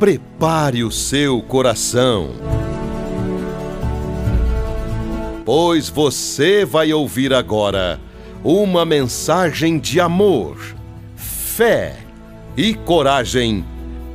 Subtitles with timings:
[0.00, 2.30] Prepare o seu coração.
[5.44, 8.00] Pois você vai ouvir agora
[8.42, 10.56] uma mensagem de amor,
[11.14, 11.98] fé
[12.56, 13.62] e coragem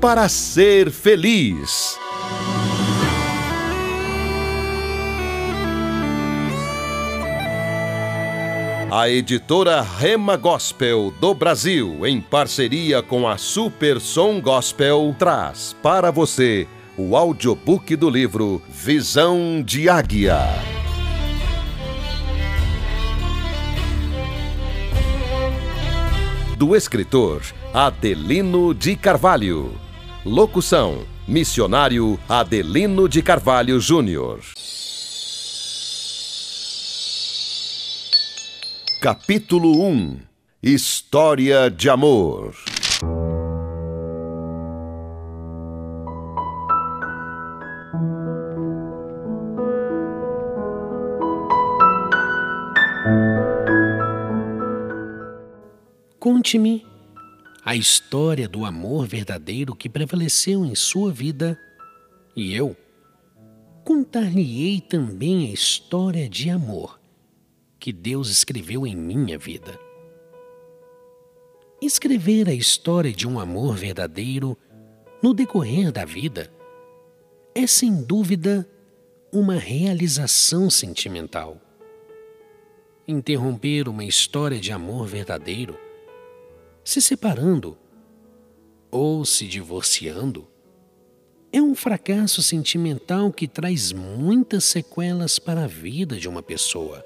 [0.02, 2.00] para ser feliz.
[8.98, 16.12] A editora Rema Gospel do Brasil, em parceria com a Super Som Gospel, traz para
[16.12, 16.66] você
[16.98, 20.40] o audiobook do livro Visão de Águia.
[26.58, 27.42] Do escritor
[27.74, 29.74] Adelino de Carvalho.
[30.26, 34.40] Locução: Missionário Adelino de Carvalho Júnior.
[39.02, 40.20] Capítulo 1
[40.64, 42.56] História de Amor.
[56.18, 56.84] Conte-me
[57.64, 61.60] a história do amor verdadeiro que prevaleceu em sua vida
[62.36, 62.76] e eu
[63.84, 67.00] contar-lhe-ei também a história de amor
[67.86, 69.80] que Deus escreveu em minha vida.
[71.80, 74.58] Escrever a história de um amor verdadeiro
[75.22, 76.52] no decorrer da vida
[77.54, 78.68] é sem dúvida
[79.32, 81.62] uma realização sentimental.
[83.08, 85.78] Interromper uma história de amor verdadeiro,
[86.84, 87.78] se separando
[88.90, 90.48] ou se divorciando,
[91.54, 97.06] é um fracasso sentimental que traz muitas sequelas para a vida de uma pessoa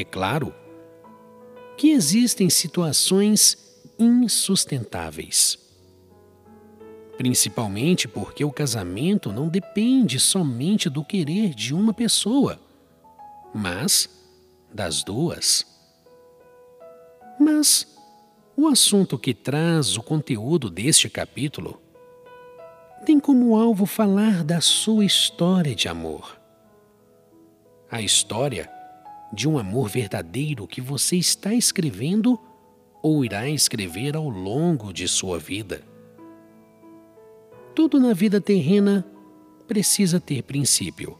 [0.00, 0.54] é claro
[1.76, 3.58] que existem situações
[3.98, 5.58] insustentáveis.
[7.16, 12.60] Principalmente porque o casamento não depende somente do querer de uma pessoa,
[13.52, 14.08] mas
[14.72, 15.66] das duas.
[17.40, 17.98] Mas
[18.56, 21.82] o assunto que traz o conteúdo deste capítulo
[23.04, 26.38] tem como alvo falar da sua história de amor.
[27.90, 28.77] A história
[29.32, 32.38] de um amor verdadeiro que você está escrevendo
[33.02, 35.82] ou irá escrever ao longo de sua vida.
[37.74, 39.04] Tudo na vida terrena
[39.66, 41.16] precisa ter princípio,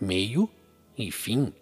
[0.00, 0.48] meio
[0.96, 1.52] e fim.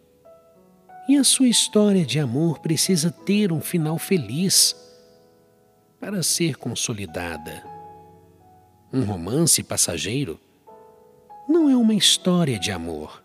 [1.09, 4.75] E a sua história de amor precisa ter um final feliz
[6.01, 7.63] para ser consolidada.
[8.93, 10.41] Um romance passageiro
[11.49, 13.23] não é uma história de amor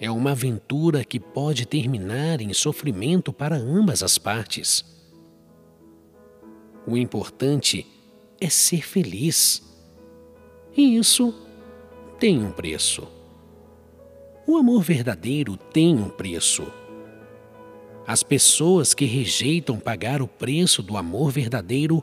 [0.00, 4.84] é uma aventura que pode terminar em sofrimento para ambas as partes.
[6.86, 7.86] O importante
[8.40, 9.62] é ser feliz.
[10.76, 11.34] E isso
[12.18, 13.08] tem um preço.
[14.46, 16.66] O amor verdadeiro tem um preço.
[18.06, 22.02] As pessoas que rejeitam pagar o preço do amor verdadeiro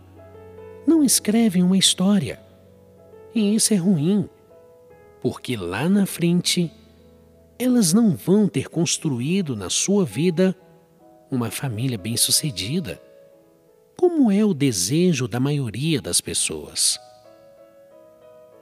[0.86, 2.40] não escrevem uma história.
[3.34, 4.30] E isso é ruim,
[5.22, 6.72] porque lá na frente
[7.58, 10.56] elas não vão ter construído na sua vida
[11.32, 13.02] uma família bem-sucedida,
[13.98, 17.00] como é o desejo da maioria das pessoas.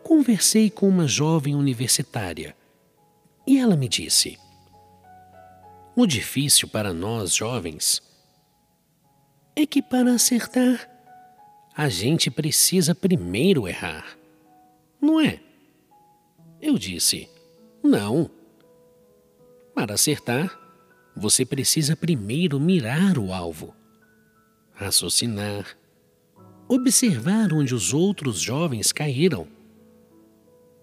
[0.04, 2.56] Conversei com uma jovem universitária
[3.48, 4.38] e ela me disse:
[5.96, 8.02] O difícil para nós jovens
[9.56, 10.90] é que para acertar,
[11.76, 14.18] a gente precisa primeiro errar,
[15.02, 15.40] não é?
[16.62, 17.28] Eu disse:
[17.84, 18.43] Não.
[19.74, 20.60] Para acertar,
[21.16, 23.76] você precisa primeiro mirar o alvo,
[24.74, 25.78] raciocinar,
[26.68, 29.48] observar onde os outros jovens caíram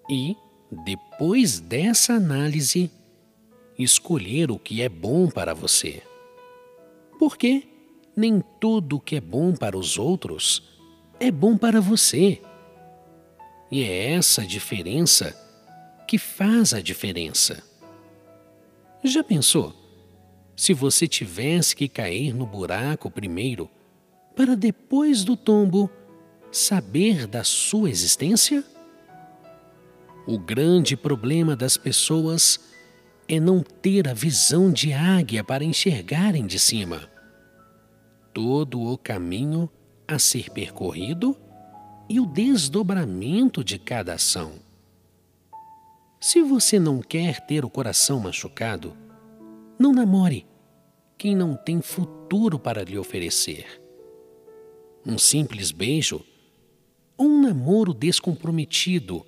[0.09, 0.37] e,
[0.84, 2.91] depois dessa análise,
[3.78, 6.03] escolher o que é bom para você.
[7.19, 7.69] Porque
[8.16, 10.63] nem tudo que é bom para os outros
[11.19, 12.41] é bom para você.
[13.71, 15.37] E é essa diferença
[16.09, 17.70] que faz a diferença.
[19.03, 19.75] Já pensou?
[20.55, 23.71] Se você tivesse que cair no buraco primeiro,
[24.37, 25.91] para depois do tombo
[26.53, 28.63] saber da sua existência?
[30.27, 32.61] O grande problema das pessoas
[33.27, 37.09] é não ter a visão de águia para enxergarem de cima.
[38.35, 39.71] Todo o caminho
[40.07, 41.37] a ser percorrido
[42.09, 44.70] e o desdobramento de cada ação.
[46.22, 48.95] Se você não quer ter o coração machucado,
[49.78, 50.47] não namore
[51.17, 53.81] quem não tem futuro para lhe oferecer.
[55.05, 56.22] Um simples beijo
[57.17, 59.25] ou um namoro descomprometido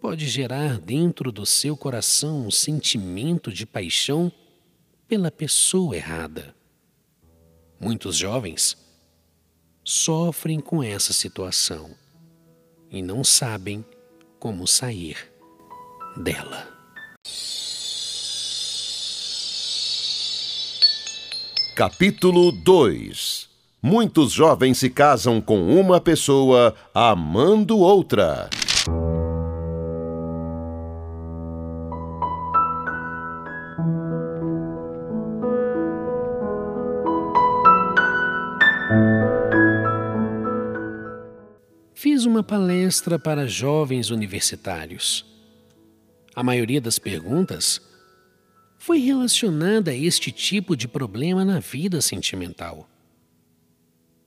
[0.00, 4.30] pode gerar dentro do seu coração um sentimento de paixão
[5.06, 6.52] pela pessoa errada.
[7.78, 8.76] Muitos jovens
[9.84, 11.94] sofrem com essa situação
[12.90, 13.84] e não sabem
[14.40, 15.31] como sair
[16.16, 16.66] dela.
[21.74, 23.52] Capítulo 2
[23.84, 28.48] Muitos jovens se casam com uma pessoa amando outra.
[41.92, 45.31] Fiz uma palestra para jovens universitários.
[46.34, 47.80] A maioria das perguntas
[48.78, 52.88] foi relacionada a este tipo de problema na vida sentimental.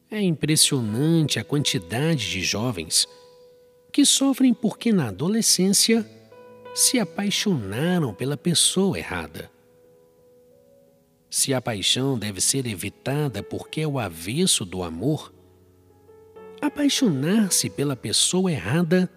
[0.09, 3.07] É impressionante a quantidade de jovens
[3.91, 6.09] que sofrem porque na adolescência
[6.73, 9.49] se apaixonaram pela pessoa errada.
[11.29, 15.33] Se a paixão deve ser evitada porque é o avesso do amor,
[16.61, 19.07] Apaixonar-se pela pessoa errada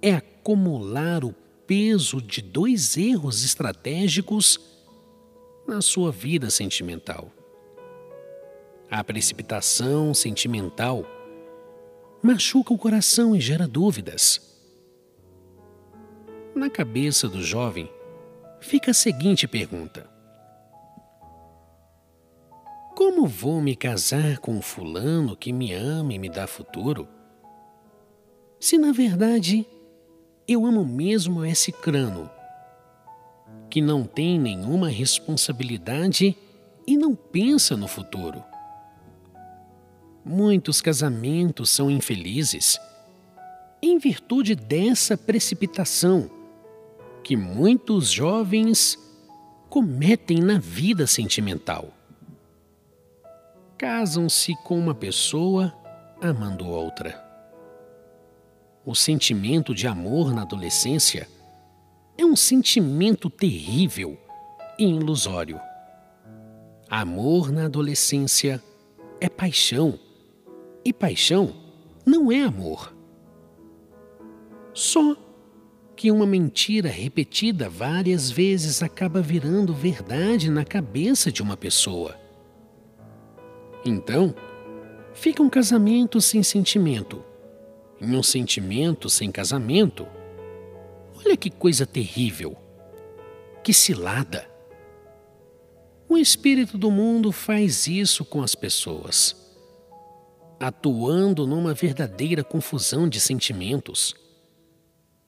[0.00, 1.32] é acumular o
[1.70, 4.58] peso de dois erros estratégicos
[5.68, 7.30] na sua vida sentimental.
[8.90, 11.06] A precipitação sentimental
[12.20, 14.60] machuca o coração e gera dúvidas.
[16.56, 17.88] Na cabeça do jovem
[18.60, 20.10] fica a seguinte pergunta:
[22.96, 27.06] como vou me casar com um fulano que me ama e me dá futuro?
[28.58, 29.64] Se na verdade
[30.52, 32.28] eu amo mesmo esse crano,
[33.68, 36.36] que não tem nenhuma responsabilidade
[36.86, 38.42] e não pensa no futuro.
[40.24, 42.78] Muitos casamentos são infelizes
[43.82, 46.30] em virtude dessa precipitação
[47.22, 48.98] que muitos jovens
[49.68, 51.94] cometem na vida sentimental
[53.80, 55.74] casam-se com uma pessoa
[56.20, 57.29] amando outra.
[58.90, 61.28] O sentimento de amor na adolescência
[62.18, 64.18] é um sentimento terrível
[64.76, 65.60] e ilusório.
[66.90, 68.60] Amor na adolescência
[69.20, 69.96] é paixão,
[70.84, 71.54] e paixão
[72.04, 72.92] não é amor.
[74.74, 75.16] Só
[75.94, 82.18] que uma mentira repetida várias vezes acaba virando verdade na cabeça de uma pessoa.
[83.84, 84.34] Então,
[85.14, 87.29] fica um casamento sem sentimento.
[88.00, 90.06] E um sentimento sem casamento.
[91.18, 92.56] Olha que coisa terrível.
[93.62, 94.48] Que cilada.
[96.08, 99.36] O espírito do mundo faz isso com as pessoas,
[100.58, 104.14] atuando numa verdadeira confusão de sentimentos,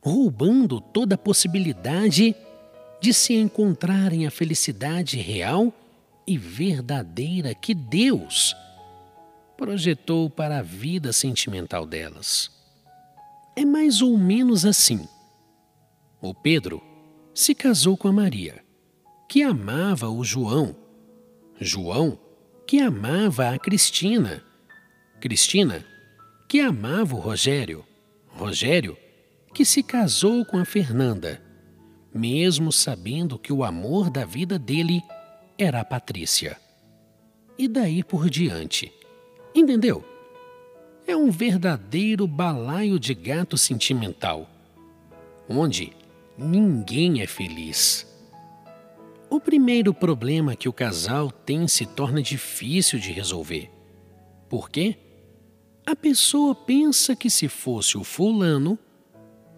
[0.00, 2.34] roubando toda a possibilidade
[3.00, 5.72] de se encontrarem a felicidade real
[6.26, 8.56] e verdadeira que Deus
[9.56, 12.61] projetou para a vida sentimental delas.
[13.54, 15.06] É mais ou menos assim.
[16.20, 16.82] O Pedro
[17.34, 18.64] se casou com a Maria,
[19.28, 20.74] que amava o João.
[21.60, 22.18] João,
[22.66, 24.42] que amava a Cristina.
[25.20, 25.84] Cristina,
[26.48, 27.84] que amava o Rogério.
[28.28, 28.96] Rogério,
[29.52, 31.42] que se casou com a Fernanda,
[32.14, 35.02] mesmo sabendo que o amor da vida dele
[35.58, 36.58] era a Patrícia.
[37.58, 38.92] E daí por diante.
[39.54, 40.11] Entendeu?
[41.06, 44.48] É um verdadeiro balaio de gato sentimental,
[45.48, 45.92] onde
[46.38, 48.06] ninguém é feliz.
[49.28, 53.70] O primeiro problema que o casal tem se torna difícil de resolver.
[54.48, 54.96] Por quê?
[55.86, 58.78] A pessoa pensa que se fosse o fulano,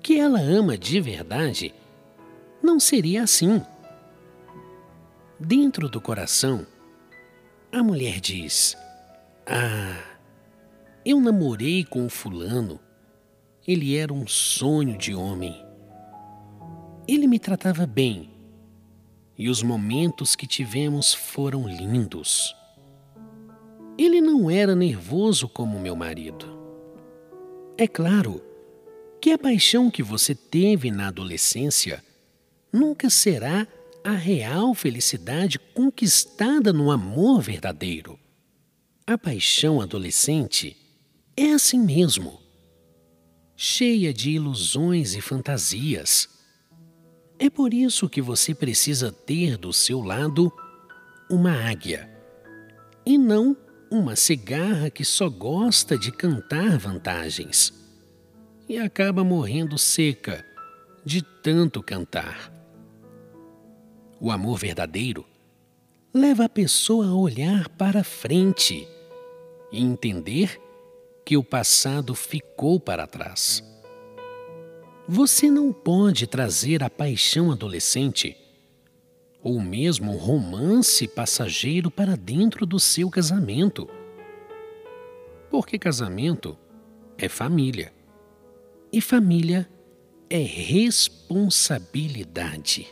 [0.02, 1.74] que ela ama de verdade,
[2.62, 3.60] não seria assim.
[5.38, 6.66] Dentro do coração,
[7.70, 8.76] a mulher diz:
[9.46, 10.13] Ah,
[11.04, 12.80] eu namorei com o fulano.
[13.66, 15.54] Ele era um sonho de homem.
[17.06, 18.30] Ele me tratava bem
[19.36, 22.54] e os momentos que tivemos foram lindos.
[23.98, 26.46] Ele não era nervoso como meu marido.
[27.76, 28.42] É claro
[29.20, 32.02] que a paixão que você teve na adolescência
[32.72, 33.66] nunca será
[34.02, 38.18] a real felicidade conquistada no amor verdadeiro.
[39.06, 40.76] A paixão adolescente
[41.36, 42.40] é assim mesmo,
[43.56, 46.28] cheia de ilusões e fantasias.
[47.38, 50.52] É por isso que você precisa ter do seu lado
[51.30, 52.08] uma águia
[53.04, 53.56] e não
[53.90, 57.72] uma cigarra que só gosta de cantar vantagens.
[58.68, 60.44] e acaba morrendo seca
[61.04, 62.50] de tanto cantar.
[64.18, 65.26] O amor verdadeiro
[66.14, 68.88] leva a pessoa a olhar para frente
[69.70, 70.58] e entender
[71.24, 73.62] que o passado ficou para trás.
[75.08, 78.36] Você não pode trazer a paixão adolescente
[79.42, 83.86] ou mesmo um romance passageiro para dentro do seu casamento.
[85.50, 86.56] Porque casamento
[87.18, 87.92] é família.
[88.90, 89.68] E família
[90.30, 92.88] é responsabilidade.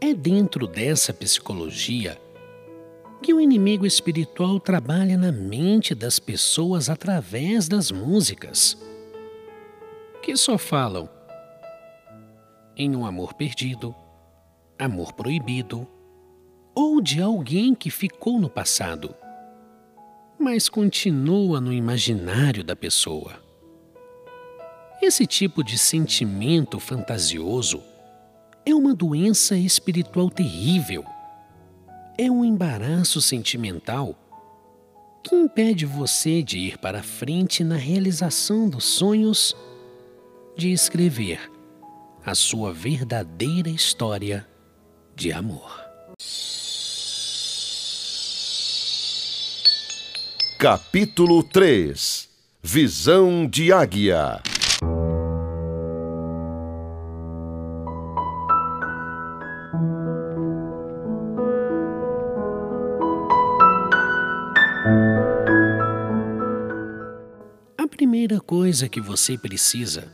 [0.00, 2.20] É dentro dessa psicologia
[3.22, 8.78] que o inimigo espiritual trabalha na mente das pessoas através das músicas,
[10.22, 11.08] que só falam
[12.76, 13.94] em um amor perdido,
[14.78, 15.86] amor proibido
[16.74, 19.14] ou de alguém que ficou no passado,
[20.38, 23.34] mas continua no imaginário da pessoa.
[25.02, 27.82] Esse tipo de sentimento fantasioso
[28.64, 31.04] é uma doença espiritual terrível.
[32.18, 34.14] É um embaraço sentimental
[35.22, 39.54] que impede você de ir para frente na realização dos sonhos
[40.56, 41.50] de escrever
[42.24, 44.46] a sua verdadeira história
[45.14, 45.80] de amor.
[50.58, 52.28] Capítulo 3
[52.62, 54.42] Visão de Águia
[68.50, 70.12] coisa que você precisa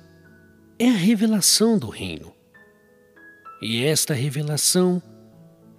[0.78, 2.34] é a revelação do reino.
[3.62, 5.02] E esta revelação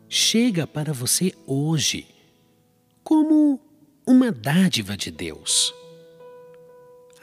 [0.09, 2.07] chega para você hoje
[3.03, 3.61] como
[4.07, 5.71] uma dádiva de Deus.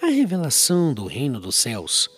[0.00, 2.08] A revelação do reino dos céus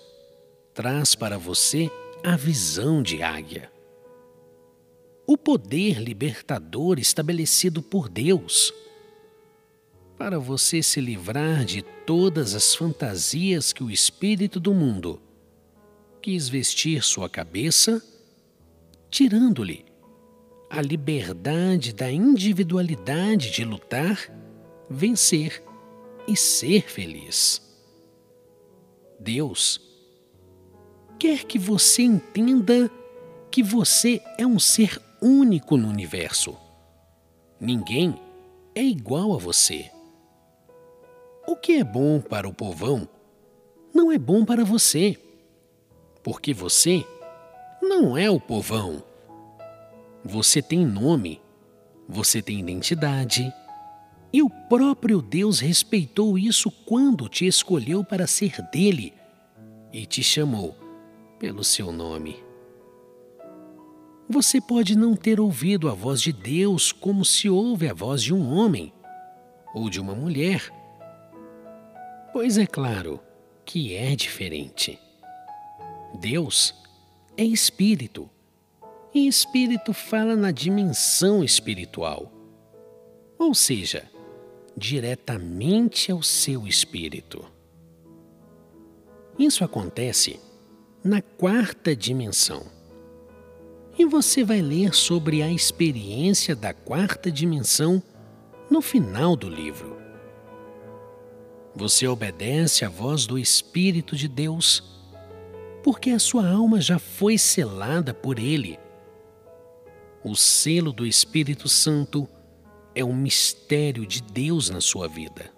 [0.75, 1.91] traz para você
[2.23, 3.73] a visão de águia.
[5.27, 8.75] O poder libertador estabelecido por Deus
[10.19, 15.21] para você se livrar de todas as fantasias que o espírito do mundo
[16.23, 18.03] quis vestir sua cabeça
[19.11, 19.85] tirando-lhe
[20.69, 24.31] a liberdade da individualidade de lutar,
[24.91, 25.63] vencer
[26.27, 27.63] e ser feliz.
[29.19, 29.81] Deus
[31.19, 32.91] quer que você entenda
[33.51, 36.55] que você é um ser único no universo.
[37.59, 38.21] Ninguém
[38.75, 39.91] é igual a você.
[41.47, 43.09] O que é bom para o povão
[43.95, 45.17] não é bom para você,
[46.23, 47.07] porque você
[47.81, 49.03] não é o povão.
[50.25, 51.41] Você tem nome,
[52.09, 53.53] você tem identidade.
[54.33, 59.15] E o próprio Deus respeitou isso quando te escolheu para ser dele
[59.93, 60.77] e te chamou
[61.39, 62.45] pelo seu nome.
[64.29, 68.35] Você pode não ter ouvido a voz de Deus como se ouve a voz de
[68.35, 68.93] um homem
[69.73, 70.73] ou de uma mulher,
[72.37, 73.19] pois é claro
[73.65, 75.01] que é diferente.
[76.21, 76.75] Deus
[77.35, 78.29] é espírito.
[79.15, 82.31] E espírito fala na dimensão espiritual,
[83.39, 84.05] ou seja,
[84.77, 87.43] diretamente ao seu espírito.
[89.39, 90.39] Isso acontece
[91.03, 92.67] na quarta dimensão.
[93.99, 98.03] E você vai ler sobre a experiência da quarta dimensão
[98.71, 99.96] no final do livro.
[101.77, 104.97] Você obedece à voz do Espírito de Deus
[105.83, 108.79] porque a sua alma já foi selada por Ele.
[110.25, 112.27] O selo do Espírito Santo
[112.95, 115.53] é um mistério de Deus na sua vida.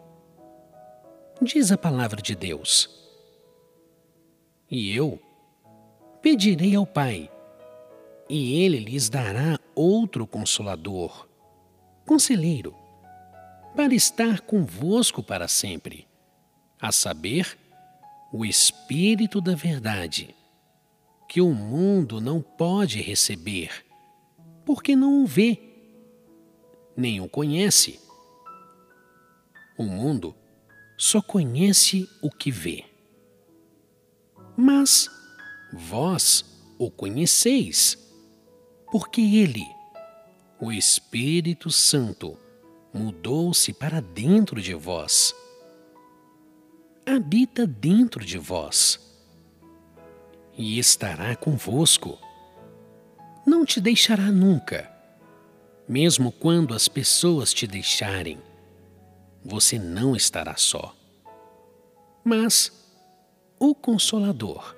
[1.40, 2.90] Diz a palavra de Deus.
[4.68, 5.22] E eu
[6.20, 7.30] pedirei ao Pai,
[8.28, 11.28] e Ele lhes dará outro consolador,
[12.04, 12.74] conselheiro,
[13.76, 16.07] para estar convosco para sempre,
[16.80, 17.58] a saber,
[18.32, 20.34] o Espírito da Verdade,
[21.28, 23.84] que o mundo não pode receber,
[24.64, 25.58] porque não o vê,
[26.96, 28.00] nem o conhece.
[29.78, 30.34] O mundo
[30.96, 32.84] só conhece o que vê.
[34.56, 35.08] Mas
[35.72, 36.44] vós
[36.78, 37.96] o conheceis,
[38.90, 39.64] porque ele,
[40.60, 42.36] o Espírito Santo,
[42.92, 45.34] mudou-se para dentro de vós
[47.14, 49.00] habita dentro de vós
[50.56, 52.18] e estará convosco.
[53.46, 54.90] Não te deixará nunca,
[55.88, 58.38] mesmo quando as pessoas te deixarem,
[59.44, 60.94] você não estará só.
[62.22, 62.72] Mas
[63.58, 64.76] o Consolador,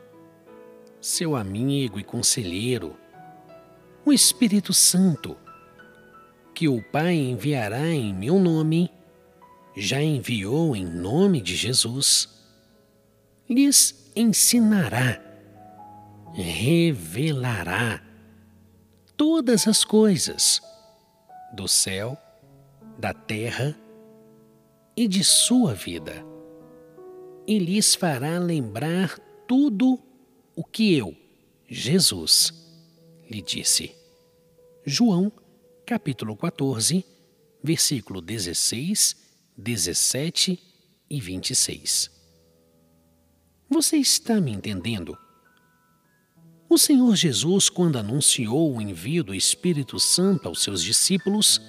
[1.00, 2.96] seu amigo e conselheiro,
[4.04, 5.36] o Espírito Santo,
[6.54, 8.90] que o Pai enviará em meu nome,
[9.76, 12.28] já enviou em nome de Jesus,
[13.48, 15.22] lhes ensinará,
[16.32, 18.02] revelará
[19.16, 20.60] todas as coisas
[21.52, 22.16] do céu,
[22.98, 23.76] da terra
[24.96, 26.24] e de sua vida,
[27.46, 29.98] e lhes fará lembrar tudo
[30.54, 31.16] o que eu,
[31.68, 32.52] Jesus,
[33.30, 33.94] lhe disse.
[34.84, 35.32] João,
[35.86, 37.04] capítulo 14,
[37.62, 39.16] versículo 16,
[39.60, 40.58] 17
[41.10, 42.10] e 26.
[43.68, 45.16] Você está me entendendo?
[46.68, 51.60] O Senhor Jesus, quando anunciou o envio do Espírito Santo aos seus discípulos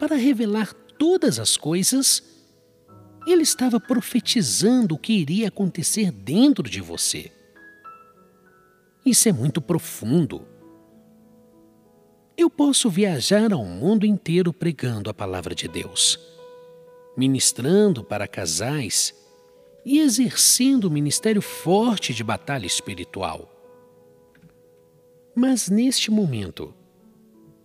[0.00, 2.22] para revelar todas as coisas,
[3.26, 7.30] ele estava profetizando o que iria acontecer dentro de você.
[9.06, 10.46] Isso é muito profundo.
[12.36, 16.18] Eu posso viajar ao mundo inteiro pregando a palavra de Deus,
[17.16, 19.14] ministrando para casais
[19.84, 23.48] e exercendo um ministério forte de batalha espiritual.
[25.34, 26.74] Mas neste momento,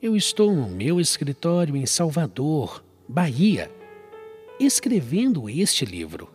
[0.01, 3.72] eu estou no meu escritório em Salvador, Bahia,
[4.60, 6.30] escrevendo este livro.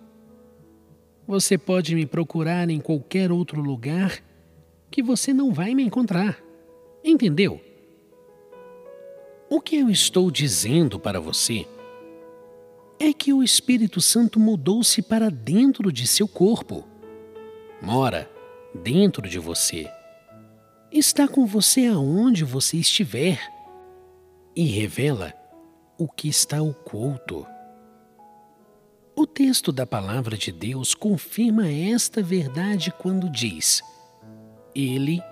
[1.26, 4.22] Você pode me procurar em qualquer outro lugar
[4.90, 6.42] que você não vai me encontrar.
[7.04, 7.60] Entendeu?
[9.48, 11.66] O que eu estou dizendo para você
[13.04, 16.86] é que o Espírito Santo mudou-se para dentro de seu corpo.
[17.80, 18.30] Mora
[18.82, 19.90] dentro de você
[20.92, 23.40] está com você aonde você estiver
[24.54, 25.32] e revela
[25.96, 27.46] o que está oculto.
[29.16, 33.82] O texto da Palavra de Deus confirma esta verdade quando diz:
[34.74, 35.22] Ele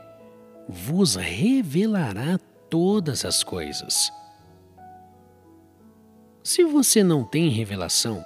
[0.68, 2.38] vos revelará
[2.71, 4.11] todas as coisas.
[6.42, 8.24] Se você não tem revelação,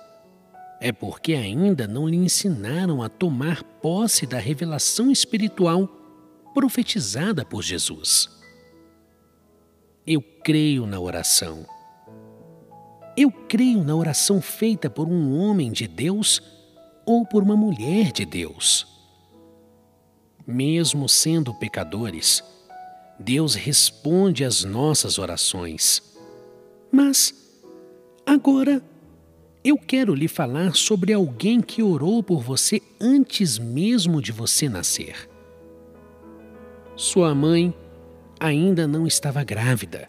[0.81, 5.89] é porque ainda não lhe ensinaram a tomar posse da revelação espiritual
[6.55, 8.29] profetizada por Jesus.
[10.07, 11.67] Eu creio na oração.
[13.17, 16.43] Eu creio na oração feita por um homem de Deus
[17.07, 18.87] ou por uma mulher de Deus.
[20.47, 22.45] Mesmo sendo pecadores,
[23.19, 26.03] Deus responde às nossas orações.
[26.93, 27.44] Mas,
[28.27, 28.83] agora,
[29.65, 35.29] eu quero lhe falar sobre alguém que orou por você antes mesmo de você nascer.
[36.97, 37.75] Sua mãe
[38.39, 40.09] ainda não estava grávida.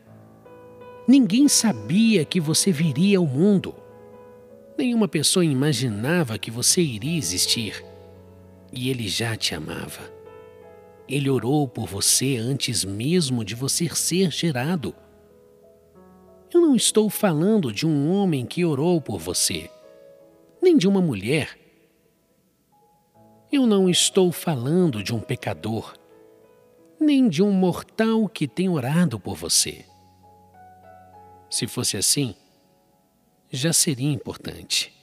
[1.07, 3.73] Ninguém sabia que você viria ao mundo.
[4.77, 7.83] Nenhuma pessoa imaginava que você iria existir.
[8.73, 10.11] E ele já te amava.
[11.07, 14.93] Ele orou por você antes mesmo de você ser gerado.
[16.55, 19.69] Eu não estou falando de um homem que orou por você,
[20.61, 21.59] nem de uma mulher.
[23.51, 25.93] Eu não estou falando de um pecador
[26.97, 29.83] nem de um mortal que tem orado por você.
[31.49, 32.33] Se fosse assim,
[33.51, 34.93] já seria importante.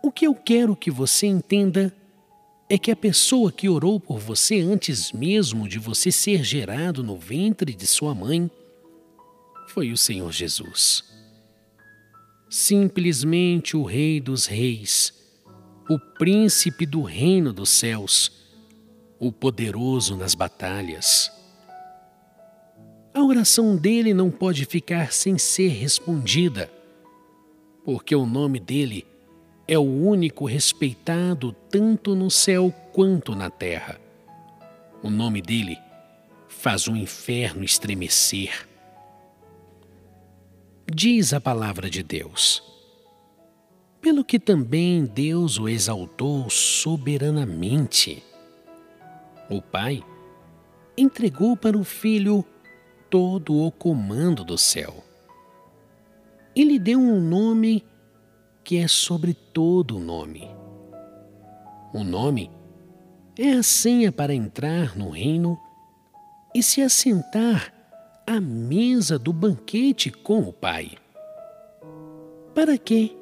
[0.00, 1.92] O que eu quero que você entenda
[2.70, 7.16] é que a pessoa que orou por você antes mesmo de você ser gerado no
[7.16, 8.48] ventre de sua mãe
[9.68, 11.04] foi o Senhor Jesus.
[12.48, 15.12] Simplesmente o Rei dos Reis,
[15.88, 18.44] o Príncipe do Reino dos Céus
[19.18, 21.32] o poderoso nas batalhas.
[23.14, 26.70] A oração dele não pode ficar sem ser respondida,
[27.84, 29.06] porque o nome dele
[29.66, 33.98] é o único respeitado tanto no céu quanto na terra.
[35.02, 35.78] O nome dele
[36.48, 38.68] faz o inferno estremecer.
[40.92, 42.62] Diz a palavra de Deus.
[44.02, 48.22] Pelo que também Deus o exaltou soberanamente
[49.48, 50.04] o pai,
[50.96, 52.44] entregou para o filho
[53.08, 55.02] todo o comando do céu.
[56.54, 57.82] E lhe deu um nome
[58.62, 60.50] que é sobre todo o nome.
[61.94, 62.50] O nome
[63.38, 65.58] é a senha para entrar no reino
[66.54, 67.72] e se assentar
[68.26, 70.92] à mesa do banquete com o Pai.
[72.54, 73.16] Para que,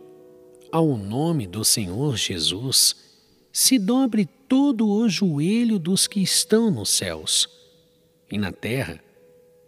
[0.70, 2.96] ao nome do Senhor Jesus,
[3.52, 7.48] se dobre todo o joelho dos que estão nos céus,
[8.30, 9.02] e na terra,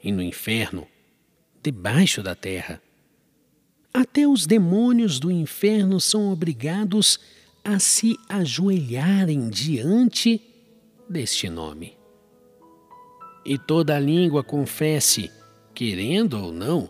[0.03, 0.87] e no inferno,
[1.63, 2.81] debaixo da terra.
[3.93, 7.19] Até os demônios do inferno são obrigados
[7.63, 10.41] a se ajoelharem diante
[11.09, 12.04] deste nome.
[13.45, 15.31] E toda língua confesse,
[15.75, 16.89] querendo ou não,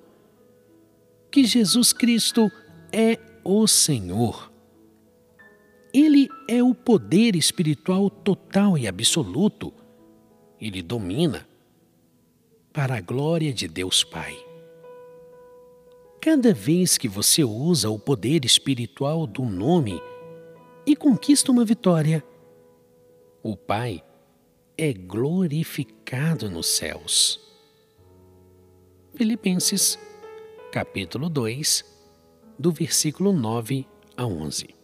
[1.31, 2.51] que Jesus Cristo
[2.93, 4.53] é o Senhor.
[5.93, 9.73] Ele é o poder espiritual total e absoluto.
[10.61, 11.47] Ele domina
[12.73, 14.37] para a glória de Deus Pai.
[16.21, 20.01] Cada vez que você usa o poder espiritual do nome
[20.87, 22.25] e conquista uma vitória,
[23.43, 24.04] o Pai
[24.77, 27.41] é glorificado nos céus.
[29.15, 29.99] Filipenses,
[30.73, 31.85] capítulo 2,
[32.59, 34.75] do versículo 9 a 11.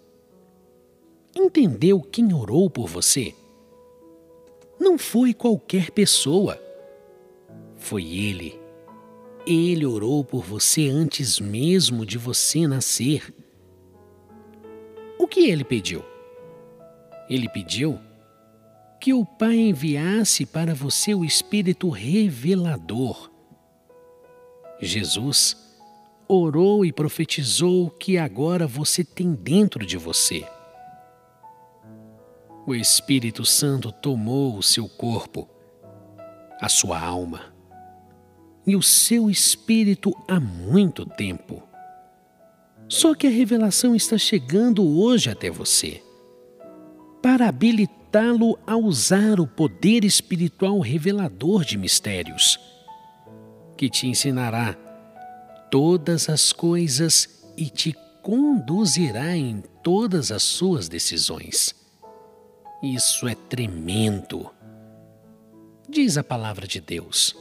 [1.37, 3.35] Entendeu quem orou por você?
[4.79, 6.61] Não foi qualquer pessoa.
[7.76, 8.61] Foi Ele.
[9.44, 13.35] Ele orou por você antes mesmo de você nascer.
[15.18, 16.05] O que ele pediu?
[17.29, 17.98] Ele pediu
[19.00, 23.30] que o Pai enviasse para você o Espírito revelador.
[24.80, 25.56] Jesus
[26.28, 30.46] orou e profetizou o que agora você tem dentro de você.
[32.66, 35.48] O Espírito Santo tomou o seu corpo,
[36.60, 37.58] a sua alma
[38.66, 41.62] e o seu espírito há muito tempo.
[42.88, 46.02] Só que a revelação está chegando hoje até você
[47.22, 47.50] para
[48.11, 52.59] habilitá-lo a usar o poder espiritual revelador de mistérios,
[53.77, 54.75] que te ensinará
[55.70, 61.75] todas as coisas e te conduzirá em todas as suas decisões.
[62.83, 64.51] Isso é tremendo.
[65.88, 67.37] Diz a palavra de Deus.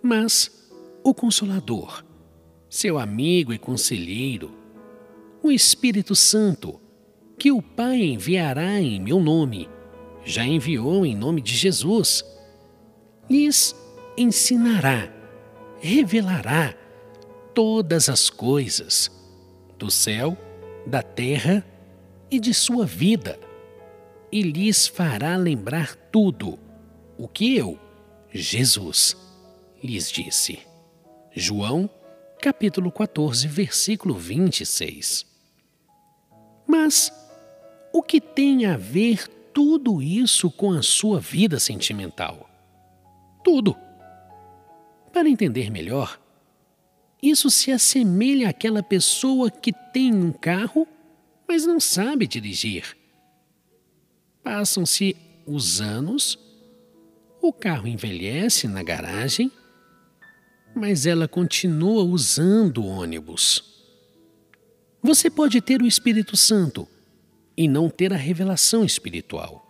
[0.00, 0.70] Mas
[1.02, 2.04] o Consolador,
[2.70, 4.54] seu amigo e conselheiro,
[5.42, 6.80] o Espírito Santo,
[7.36, 9.68] que o Pai enviará em meu nome,
[10.28, 12.22] já enviou em nome de Jesus,
[13.30, 13.74] lhes
[14.14, 15.10] ensinará,
[15.80, 16.74] revelará
[17.54, 19.10] todas as coisas
[19.78, 20.36] do céu,
[20.86, 21.64] da terra
[22.30, 23.40] e de sua vida
[24.30, 26.58] e lhes fará lembrar tudo
[27.16, 27.78] o que eu,
[28.30, 29.16] Jesus,
[29.82, 30.58] lhes disse.
[31.32, 31.88] João,
[32.38, 35.24] capítulo 14, versículo 26.
[36.66, 37.10] Mas
[37.94, 42.48] o que tem a ver tudo isso com a sua vida sentimental?
[43.44, 43.76] Tudo.
[45.12, 46.20] Para entender melhor,
[47.22, 50.86] isso se assemelha àquela pessoa que tem um carro,
[51.46, 52.96] mas não sabe dirigir
[54.48, 55.14] Passam-se
[55.46, 56.38] os anos,
[57.42, 59.52] o carro envelhece na garagem,
[60.74, 63.62] mas ela continua usando o ônibus.
[65.02, 66.88] Você pode ter o Espírito Santo
[67.58, 69.66] e não ter a revelação espiritual.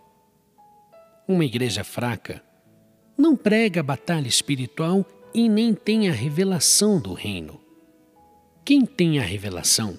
[1.27, 2.39] Uma igreja fraca
[3.17, 7.59] não prega a batalha espiritual e nem tem a revelação do reino.
[8.63, 9.97] Quem tem a revelação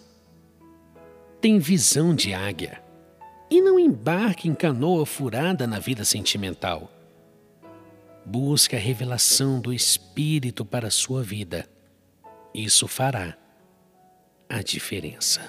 [1.40, 2.80] tem visão de águia
[3.50, 6.88] e não embarque em canoa furada na vida sentimental.
[8.24, 11.68] Busque a revelação do Espírito para a sua vida.
[12.54, 13.36] Isso fará
[14.48, 15.40] a diferença.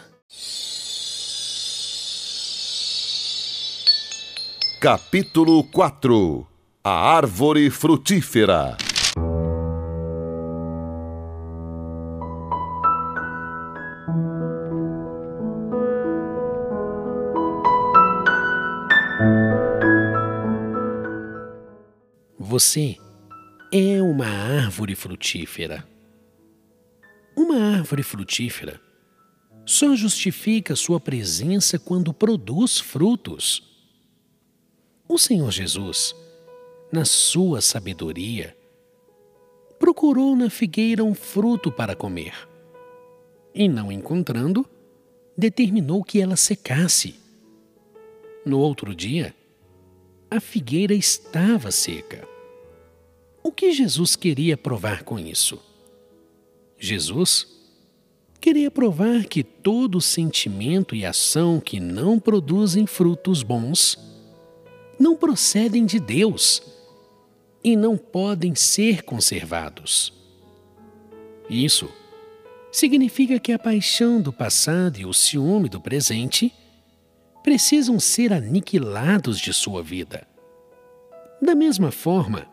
[4.81, 6.47] Capítulo 4
[6.83, 8.75] A Árvore Frutífera
[22.39, 22.97] Você
[23.71, 25.87] é uma árvore frutífera.
[27.37, 28.81] Uma árvore frutífera
[29.63, 33.70] só justifica sua presença quando produz frutos.
[35.11, 36.15] O Senhor Jesus,
[36.89, 38.55] na sua sabedoria,
[39.77, 42.33] procurou na figueira um fruto para comer.
[43.53, 44.65] E não encontrando,
[45.37, 47.15] determinou que ela secasse.
[48.45, 49.35] No outro dia,
[50.29, 52.25] a figueira estava seca.
[53.43, 55.59] O que Jesus queria provar com isso?
[56.79, 57.47] Jesus
[58.39, 64.09] queria provar que todo sentimento e ação que não produzem frutos bons
[65.01, 66.61] não procedem de Deus
[67.63, 70.13] e não podem ser conservados.
[71.49, 71.89] Isso
[72.71, 76.53] significa que a paixão do passado e o ciúme do presente
[77.43, 80.27] precisam ser aniquilados de sua vida.
[81.41, 82.47] Da mesma forma,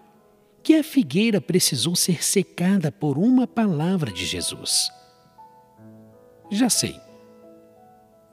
[0.63, 4.91] que a figueira precisou ser secada por uma palavra de Jesus.
[6.51, 6.99] Já sei.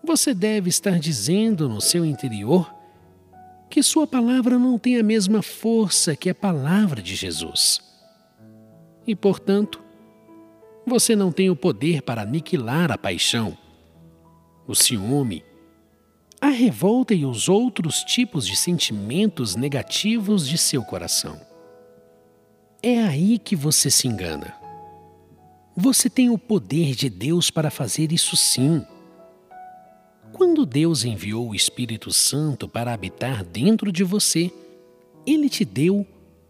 [0.04, 2.75] Você deve estar dizendo no seu interior
[3.76, 7.82] que sua palavra não tem a mesma força que a palavra de Jesus.
[9.06, 9.84] E, portanto,
[10.88, 13.58] você não tem o poder para aniquilar a paixão,
[14.66, 15.44] o ciúme,
[16.40, 21.38] a revolta e os outros tipos de sentimentos negativos de seu coração.
[22.82, 24.56] É aí que você se engana.
[25.76, 28.86] Você tem o poder de Deus para fazer isso sim.
[30.36, 34.52] Quando Deus enviou o Espírito Santo para habitar dentro de você,
[35.26, 36.06] ele te deu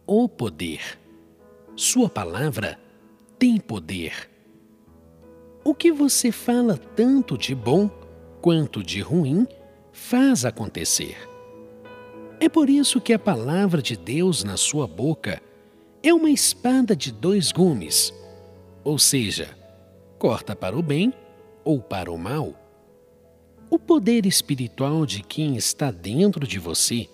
[0.07, 0.97] o poder.
[1.75, 2.79] Sua palavra
[3.37, 4.27] tem poder.
[5.63, 7.87] O que você fala tanto de bom
[8.41, 9.45] quanto de ruim
[9.91, 11.15] faz acontecer.
[12.39, 15.39] É por isso que a palavra de Deus na sua boca
[16.01, 18.11] é uma espada de dois gumes,
[18.83, 19.55] ou seja,
[20.17, 21.13] corta para o bem
[21.63, 22.64] ou para o mal.
[23.69, 27.09] O poder espiritual de quem está dentro de você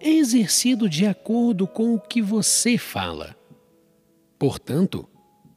[0.00, 3.36] é exercido de acordo com o que você fala.
[4.38, 5.08] Portanto,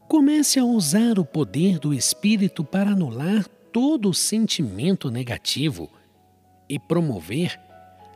[0.07, 5.89] comece a usar o poder do Espírito para anular todo o sentimento negativo
[6.67, 7.59] e promover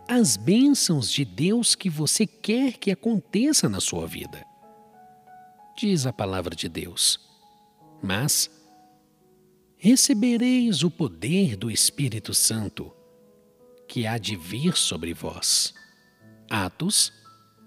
[0.08, 4.46] as bênçãos de Deus que você quer que aconteça na sua vida.
[5.78, 7.20] Diz a palavra de Deus.
[8.02, 8.50] Mas
[9.78, 12.94] recebereis o poder do Espírito Santo,
[13.88, 15.74] que há de vir sobre vós.
[16.50, 17.14] Atos,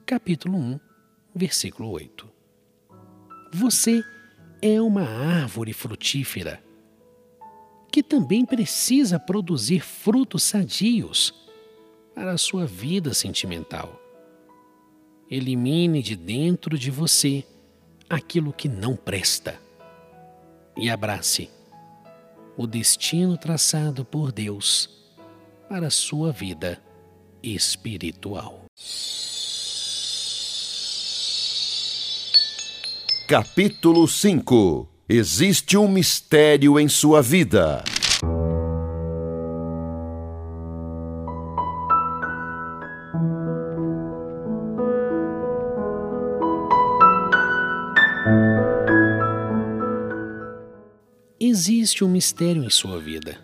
[0.07, 0.81] capítulo 1,
[1.35, 2.29] versículo 8.
[3.53, 4.03] Você
[4.61, 6.63] é uma árvore frutífera
[7.91, 11.33] que também precisa produzir frutos sadios
[12.15, 14.01] para a sua vida sentimental.
[15.31, 17.45] Elimine de dentro de você
[18.09, 19.61] aquilo que não presta
[20.77, 21.51] e abrace
[22.59, 24.91] o destino traçado por Deus
[25.69, 26.83] para sua vida
[27.41, 28.65] espiritual.
[33.29, 37.85] Capítulo 5 Existe um mistério em sua vida.
[51.59, 53.37] Existe um mistério em sua vida.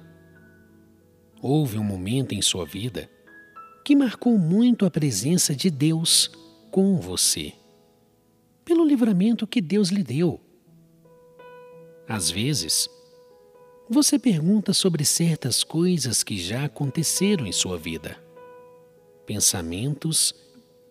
[1.42, 3.11] Houve um momento em sua vida
[3.85, 6.31] que marcou muito a presença de Deus
[6.70, 7.53] com você
[8.64, 10.40] pelo livramento que Deus lhe deu.
[12.07, 12.88] Às vezes,
[13.90, 18.16] você pergunta sobre certas coisas que já aconteceram em sua vida,
[19.27, 20.33] pensamentos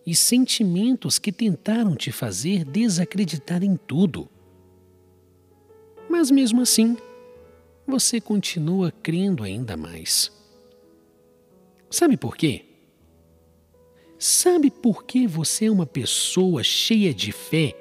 [0.06, 4.28] e sentimentos que tentaram te fazer desacreditar em tudo.
[6.06, 6.98] Mas mesmo assim,
[7.86, 10.32] você continua crendo ainda mais.
[11.90, 12.64] Sabe por quê?
[14.18, 17.74] Sabe por que você é uma pessoa cheia de fé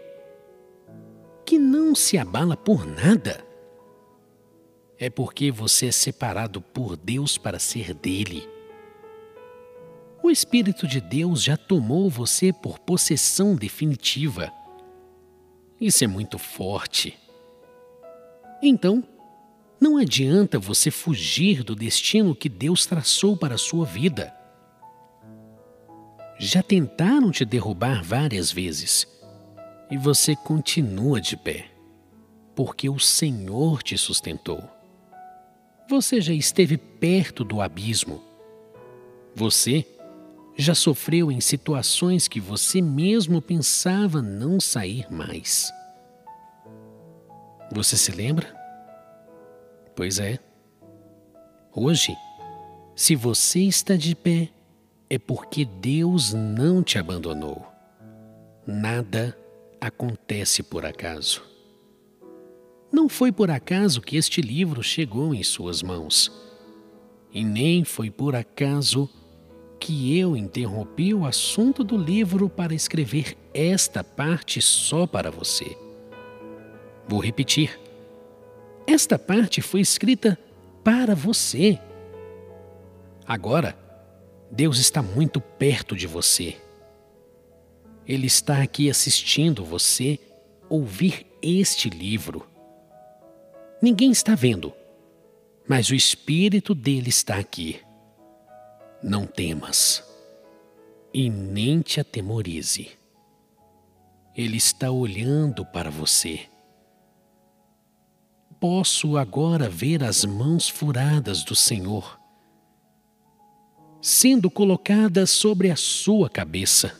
[1.45, 3.45] que não se abala por nada?
[4.97, 8.47] É porque você é separado por Deus para ser dele.
[10.21, 14.51] O Espírito de Deus já tomou você por possessão definitiva.
[15.79, 17.17] Isso é muito forte.
[18.61, 19.03] Então,
[19.83, 24.33] não adianta você fugir do destino que Deus traçou para a sua vida.
[26.39, 29.05] Já tentaram te derrubar várias vezes
[29.91, 31.65] e você continua de pé,
[32.55, 34.63] porque o Senhor te sustentou.
[35.89, 38.23] Você já esteve perto do abismo.
[39.35, 39.85] Você
[40.55, 45.69] já sofreu em situações que você mesmo pensava não sair mais.
[47.69, 48.62] Você se lembra?
[49.95, 50.39] Pois é.
[51.75, 52.15] Hoje,
[52.95, 54.49] se você está de pé,
[55.09, 57.65] é porque Deus não te abandonou.
[58.65, 59.37] Nada
[59.79, 61.43] acontece por acaso.
[62.91, 66.31] Não foi por acaso que este livro chegou em suas mãos.
[67.33, 69.09] E nem foi por acaso
[69.79, 75.75] que eu interrompi o assunto do livro para escrever esta parte só para você.
[77.07, 77.82] Vou repetir.
[78.85, 80.37] Esta parte foi escrita
[80.83, 81.79] para você.
[83.25, 83.77] Agora,
[84.51, 86.57] Deus está muito perto de você.
[88.05, 90.19] Ele está aqui assistindo você
[90.69, 92.47] ouvir este livro.
[93.81, 94.73] Ninguém está vendo,
[95.67, 97.79] mas o Espírito dele está aqui.
[99.01, 100.03] Não temas
[101.13, 102.91] e nem te atemorize.
[104.35, 106.52] Ele está olhando para você.
[108.63, 112.17] Posso agora ver as mãos furadas do Senhor
[114.01, 116.97] sendo colocadas sobre a sua cabeça.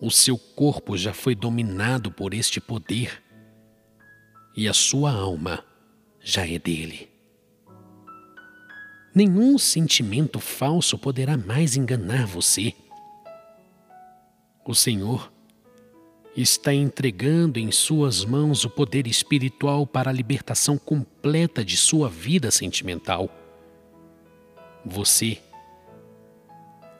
[0.00, 3.22] O seu corpo já foi dominado por este poder
[4.56, 5.62] e a sua alma
[6.22, 7.10] já é dele.
[9.14, 12.72] Nenhum sentimento falso poderá mais enganar você.
[14.64, 15.30] O Senhor
[16.36, 22.50] está entregando em suas mãos o poder espiritual para a libertação completa de sua vida
[22.50, 23.30] sentimental.
[24.84, 25.38] Você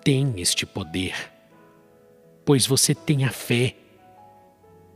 [0.02, 1.14] tem este poder,
[2.44, 3.76] pois você tem a fé.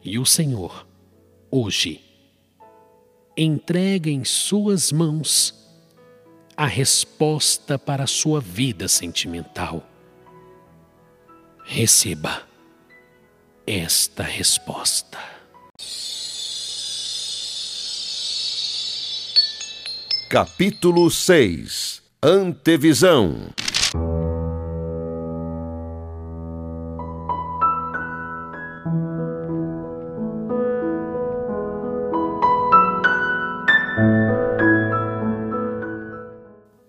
[0.03, 0.87] E o Senhor,
[1.51, 2.01] hoje,
[3.37, 5.55] entrega em suas mãos
[6.57, 9.87] a resposta para a sua vida sentimental.
[11.65, 12.50] Receba
[13.73, 15.17] esta resposta.
[20.29, 23.37] Capítulo 6 Antevisão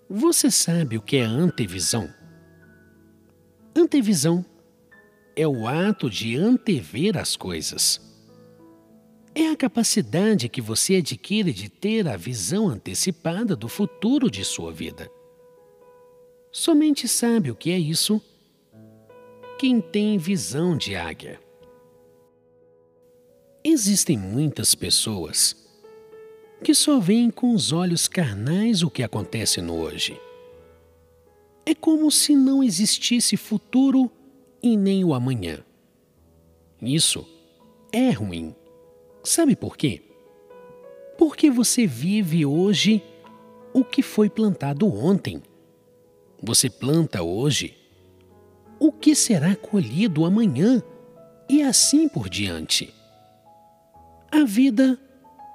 [0.09, 2.09] Você sabe o que é antevisão?
[3.75, 4.43] Antevisão
[5.35, 7.99] é o ato de antever as coisas.
[9.33, 14.71] É a capacidade que você adquire de ter a visão antecipada do futuro de sua
[14.71, 15.09] vida.
[16.51, 18.21] Somente sabe o que é isso
[19.57, 21.39] quem tem visão de águia.
[23.63, 25.55] Existem muitas pessoas
[26.63, 30.19] que só veem com os olhos carnais o que acontece no hoje.
[31.63, 34.11] É como se não existisse futuro
[34.61, 35.59] e nem o amanhã.
[36.81, 37.25] Isso
[37.91, 38.55] é ruim.
[39.23, 40.01] Sabe por quê?
[41.17, 43.03] Porque você vive hoje
[43.73, 45.41] o que foi plantado ontem.
[46.41, 47.77] Você planta hoje
[48.79, 50.81] o que será colhido amanhã
[51.47, 52.91] e assim por diante.
[54.31, 54.97] A vida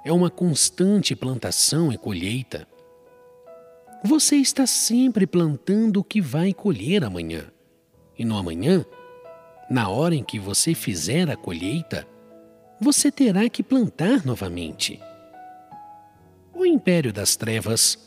[0.05, 2.65] é uma constante plantação e colheita.
[4.03, 7.51] Você está sempre plantando o que vai colher amanhã.
[8.17, 8.85] E no amanhã
[9.69, 12.07] na hora em que você fizer a colheita,
[12.79, 14.99] você terá que plantar novamente.
[16.53, 17.97] O império das trevas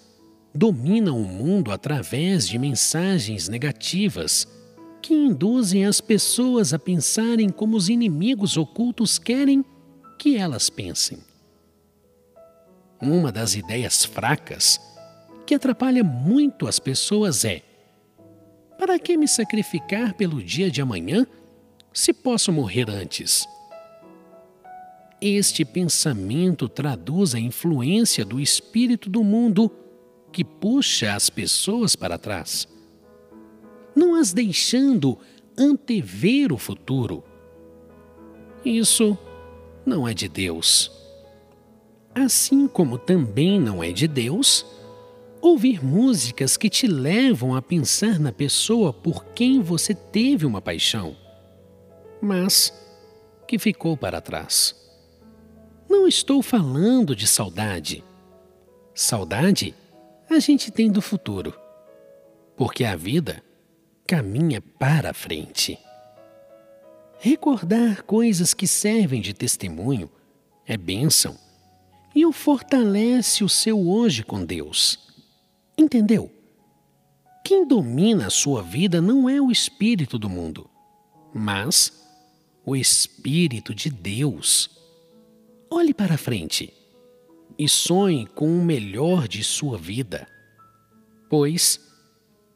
[0.55, 4.47] domina o mundo através de mensagens negativas
[5.03, 9.65] que induzem as pessoas a pensarem como os inimigos ocultos querem
[10.19, 11.19] que elas pensem.
[13.01, 14.81] Uma das ideias fracas
[15.47, 17.63] que atrapalha muito as pessoas é:
[18.79, 21.27] para que me sacrificar pelo dia de amanhã
[21.93, 23.47] se posso morrer antes.
[25.21, 29.71] Este pensamento traduz a influência do espírito do mundo
[30.33, 32.67] que puxa as pessoas para trás,
[33.95, 35.19] não as deixando
[35.59, 37.25] antever o futuro.
[38.65, 39.19] Isso
[39.85, 40.91] não é de Deus.
[42.15, 44.65] Assim como também não é de Deus
[45.41, 51.17] ouvir músicas que te levam a pensar na pessoa por quem você teve uma paixão
[52.21, 52.73] mas
[53.47, 54.75] que ficou para trás.
[55.89, 58.05] Não estou falando de saudade.
[58.95, 59.75] Saudade
[60.29, 61.53] a gente tem do futuro,
[62.57, 63.43] porque a vida
[64.07, 65.79] caminha para a frente.
[67.19, 70.11] Recordar coisas que servem de testemunho
[70.67, 71.37] é bênção
[72.15, 74.99] e o fortalece o seu hoje com Deus.
[75.77, 76.31] Entendeu?
[77.45, 80.71] Quem domina a sua vida não é o espírito do mundo,
[81.35, 82.00] mas
[82.65, 84.71] o Espírito de Deus.
[85.71, 86.73] Olhe para frente
[87.59, 90.27] e sonhe com o melhor de sua vida,
[91.29, 91.81] pois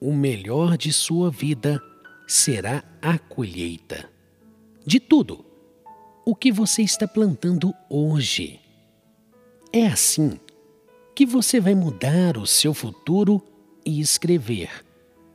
[0.00, 1.80] o melhor de sua vida
[2.26, 4.10] será a colheita
[4.86, 5.44] de tudo
[6.26, 8.60] o que você está plantando hoje.
[9.72, 10.38] É assim
[11.14, 13.42] que você vai mudar o seu futuro
[13.84, 14.84] e escrever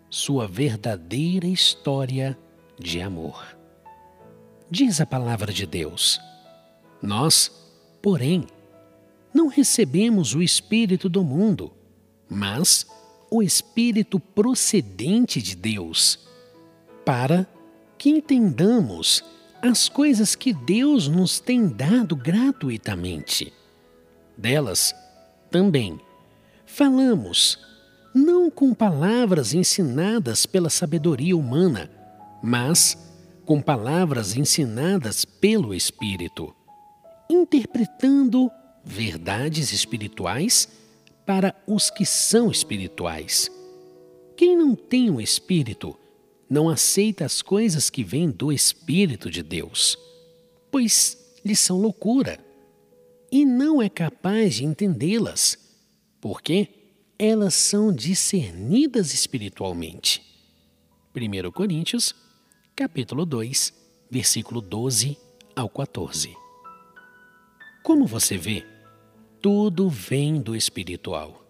[0.09, 2.37] sua verdadeira história
[2.79, 3.58] de amor
[4.69, 6.19] diz a palavra de Deus.
[7.01, 7.51] Nós,
[8.01, 8.45] porém,
[9.33, 11.71] não recebemos o Espírito do mundo,
[12.29, 12.85] mas
[13.31, 16.19] o Espírito procedente de Deus,
[17.05, 17.47] para
[17.97, 19.23] que entendamos
[19.61, 23.53] as coisas que Deus nos tem dado gratuitamente.
[24.37, 24.95] Delas
[25.51, 25.99] também
[26.65, 27.59] falamos,
[28.13, 31.89] não com palavras ensinadas pela sabedoria humana,
[32.41, 33.08] mas
[33.49, 36.55] com palavras ensinadas pelo Espírito,
[37.27, 38.47] interpretando
[38.85, 40.69] verdades espirituais
[41.25, 43.49] para os que são espirituais.
[44.37, 45.97] Quem não tem o Espírito
[46.47, 49.97] não aceita as coisas que vêm do Espírito de Deus,
[50.69, 52.39] pois lhes são loucura,
[53.31, 55.57] e não é capaz de entendê-las,
[56.21, 56.67] porque
[57.17, 60.21] elas são discernidas espiritualmente.
[61.15, 62.13] 1 Coríntios,
[62.79, 63.73] capítulo 2,
[64.09, 65.17] versículo 12
[65.53, 66.33] ao 14.
[67.83, 68.65] Como você vê,
[69.41, 71.43] tudo vem do espiritual.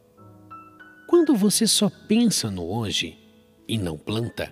[1.07, 3.15] Quando você só pensa no hoje
[3.67, 4.51] e não planta,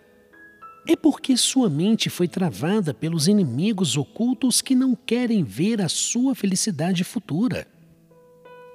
[0.88, 6.36] é porque sua mente foi travada pelos inimigos ocultos que não querem ver a sua
[6.36, 7.68] felicidade futura.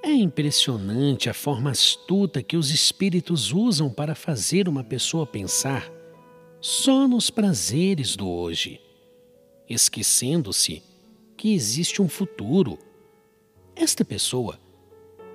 [0.03, 5.89] É impressionante a forma astuta que os espíritos usam para fazer uma pessoa pensar
[6.63, 8.79] só nos prazeres do hoje,
[9.69, 10.81] esquecendo-se
[11.35, 12.79] que existe um futuro.
[13.75, 14.57] Esta pessoa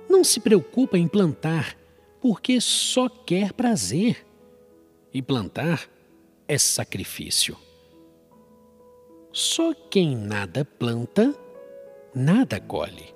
[0.09, 1.77] não se preocupa em plantar
[2.19, 4.25] porque só quer prazer.
[5.13, 5.87] E plantar
[6.47, 7.55] é sacrifício.
[9.31, 11.39] Só quem nada planta,
[12.13, 13.13] nada colhe.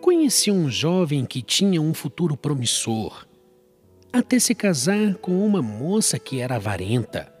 [0.00, 3.24] Conheci um jovem que tinha um futuro promissor,
[4.12, 7.32] até se casar com uma moça que era avarenta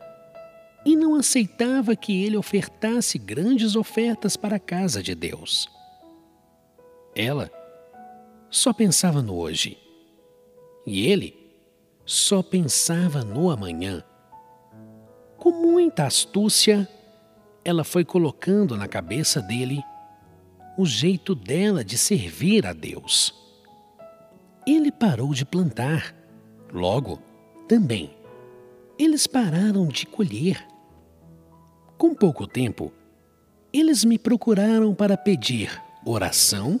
[0.84, 5.68] e não aceitava que ele ofertasse grandes ofertas para a casa de Deus.
[7.14, 7.50] Ela
[8.50, 9.76] só pensava no hoje
[10.86, 11.36] e ele
[12.06, 14.02] só pensava no amanhã.
[15.36, 16.88] Com muita astúcia,
[17.64, 19.82] ela foi colocando na cabeça dele
[20.76, 23.34] o jeito dela de servir a Deus.
[24.66, 26.14] Ele parou de plantar.
[26.72, 27.18] Logo,
[27.68, 28.10] também,
[28.98, 30.66] eles pararam de colher.
[31.96, 32.92] Com pouco tempo,
[33.72, 36.80] eles me procuraram para pedir oração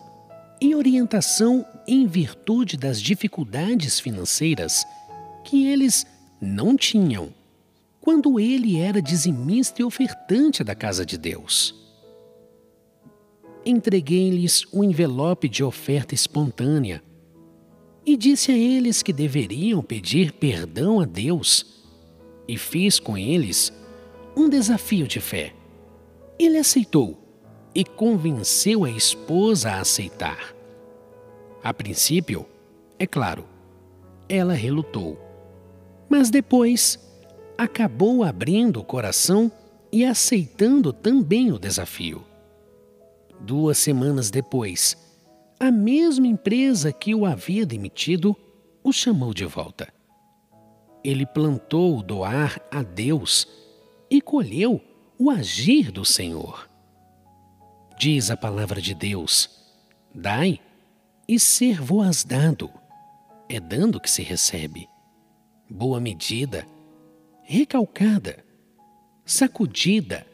[0.60, 4.84] e orientação em virtude das dificuldades financeiras
[5.44, 6.06] que eles
[6.40, 7.32] não tinham
[8.00, 11.74] quando ele era dizimista e ofertante da casa de Deus.
[13.64, 17.02] Entreguei-lhes um envelope de oferta espontânea
[18.04, 21.84] e disse a eles que deveriam pedir perdão a Deus
[22.48, 23.72] e fiz com eles
[24.36, 25.54] um desafio de fé.
[26.38, 27.18] Ele aceitou
[27.74, 30.54] e convenceu a esposa a aceitar.
[31.62, 32.46] A princípio,
[32.98, 33.44] é claro,
[34.28, 35.18] ela relutou,
[36.08, 36.98] mas depois
[37.56, 39.52] acabou abrindo o coração
[39.92, 42.24] e aceitando também o desafio.
[43.40, 44.96] Duas semanas depois,
[45.60, 48.34] a mesma empresa que o havia demitido
[48.82, 49.92] o chamou de volta.
[51.04, 53.46] Ele plantou doar a Deus
[54.10, 54.80] e colheu
[55.18, 56.66] o agir do Senhor.
[57.98, 59.50] Diz a palavra de Deus:
[60.14, 60.58] Dai,
[61.28, 62.70] e ser-vos dado.
[63.46, 64.88] É dando que se recebe.
[65.68, 66.66] Boa medida,
[67.42, 68.44] recalcada,
[69.26, 70.26] sacudida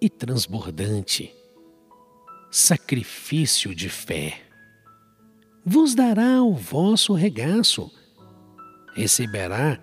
[0.00, 1.34] e transbordante.
[2.50, 4.43] Sacrifício de fé.
[5.66, 7.90] Vos dará o vosso regaço,
[8.94, 9.80] receberá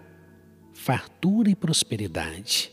[0.73, 2.71] fartura e prosperidade.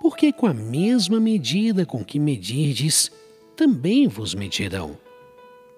[0.00, 3.12] Porque com a mesma medida com que medirdes,
[3.54, 4.98] também vos medirão.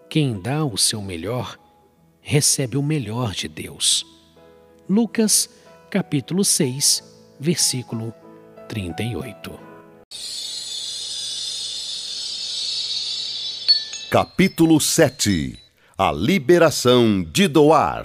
[0.09, 1.59] Quem dá o seu melhor,
[2.21, 4.07] recebe o melhor de Deus.
[4.89, 5.51] Lucas,
[5.91, 7.03] capítulo 6,
[7.41, 8.15] versículo
[8.69, 9.59] 38.
[14.09, 15.62] Capítulo 7
[16.05, 18.05] A liberação de doar.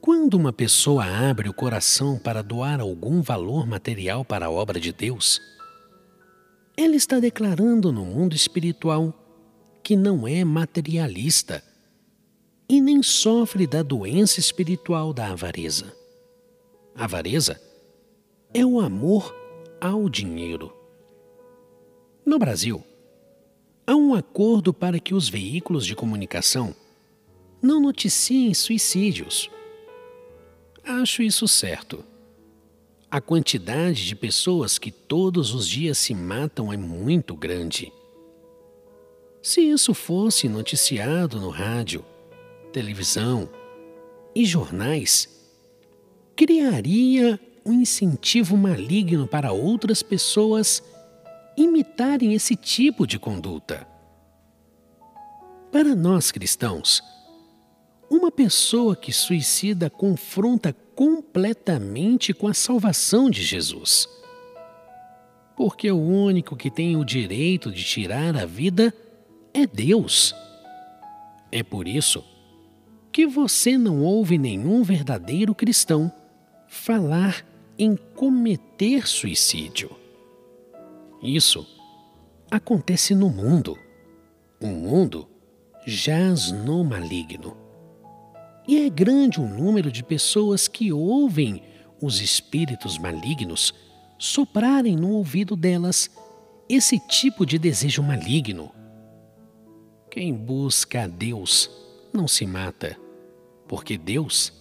[0.00, 4.92] Quando uma pessoa abre o coração para doar algum valor material para a obra de
[4.92, 5.40] Deus,
[6.76, 9.12] ela está declarando no mundo espiritual
[9.82, 11.71] que não é materialista
[12.68, 15.94] e nem sofre da doença espiritual da avareza.
[16.94, 17.60] A avareza
[18.54, 19.34] é o amor
[19.80, 20.72] ao dinheiro.
[22.24, 22.82] No Brasil,
[23.86, 26.74] há um acordo para que os veículos de comunicação
[27.60, 29.50] não noticiem suicídios
[30.84, 32.04] Acho isso certo.
[33.08, 37.92] A quantidade de pessoas que todos os dias se matam é muito grande.
[39.40, 42.04] Se isso fosse noticiado no rádio,
[42.72, 43.48] televisão
[44.34, 45.28] e jornais,
[46.34, 50.82] criaria um incentivo maligno para outras pessoas
[51.56, 53.86] imitarem esse tipo de conduta.
[55.70, 57.02] Para nós cristãos,
[58.10, 64.06] Uma pessoa que suicida confronta completamente com a salvação de Jesus.
[65.56, 68.92] Porque o único que tem o direito de tirar a vida
[69.54, 70.34] é Deus.
[71.50, 72.22] É por isso
[73.12, 76.10] que você não ouve nenhum verdadeiro cristão
[76.66, 77.44] falar
[77.78, 79.90] em cometer suicídio.
[81.22, 81.66] Isso
[82.50, 83.78] acontece no mundo.
[84.60, 85.28] O mundo
[85.86, 87.56] jaz no maligno.
[88.66, 91.62] E é grande o número de pessoas que ouvem
[92.00, 93.74] os espíritos malignos
[94.18, 96.10] soprarem no ouvido delas
[96.68, 98.72] esse tipo de desejo maligno.
[100.10, 101.70] Quem busca a Deus
[102.12, 102.96] não se mata,
[103.72, 104.52] porque Deus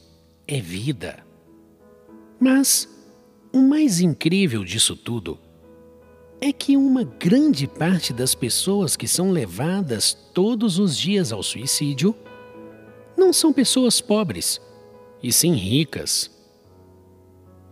[0.47, 1.21] é vida.
[2.39, 2.87] Mas
[3.51, 5.37] o mais incrível disso tudo
[6.39, 12.15] é que uma grande parte das pessoas que são levadas todos os dias ao suicídio
[13.17, 14.61] não são pessoas pobres,
[15.21, 16.31] e sim ricas.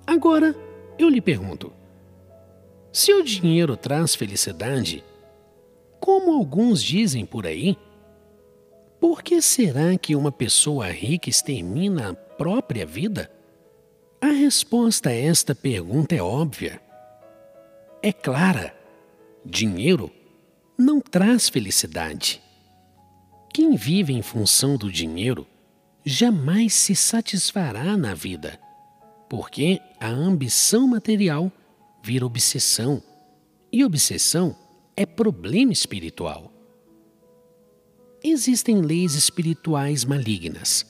[0.05, 0.53] Agora,
[0.97, 1.71] eu lhe pergunto:
[2.91, 5.05] se o dinheiro traz felicidade,
[6.01, 7.77] como alguns dizem por aí,
[8.99, 13.31] por que será que uma pessoa rica extermina a própria vida?
[14.21, 16.81] A resposta a esta pergunta é óbvia.
[18.03, 18.75] É clara:
[19.45, 20.11] dinheiro
[20.77, 22.41] não traz felicidade.
[23.53, 25.47] Quem vive em função do dinheiro
[26.05, 28.59] jamais se satisfará na vida,
[29.29, 31.51] porque a ambição material
[32.03, 33.01] vira obsessão,
[33.71, 34.55] e obsessão
[34.95, 36.48] é problema espiritual.
[38.23, 40.85] Existem leis espirituais malignas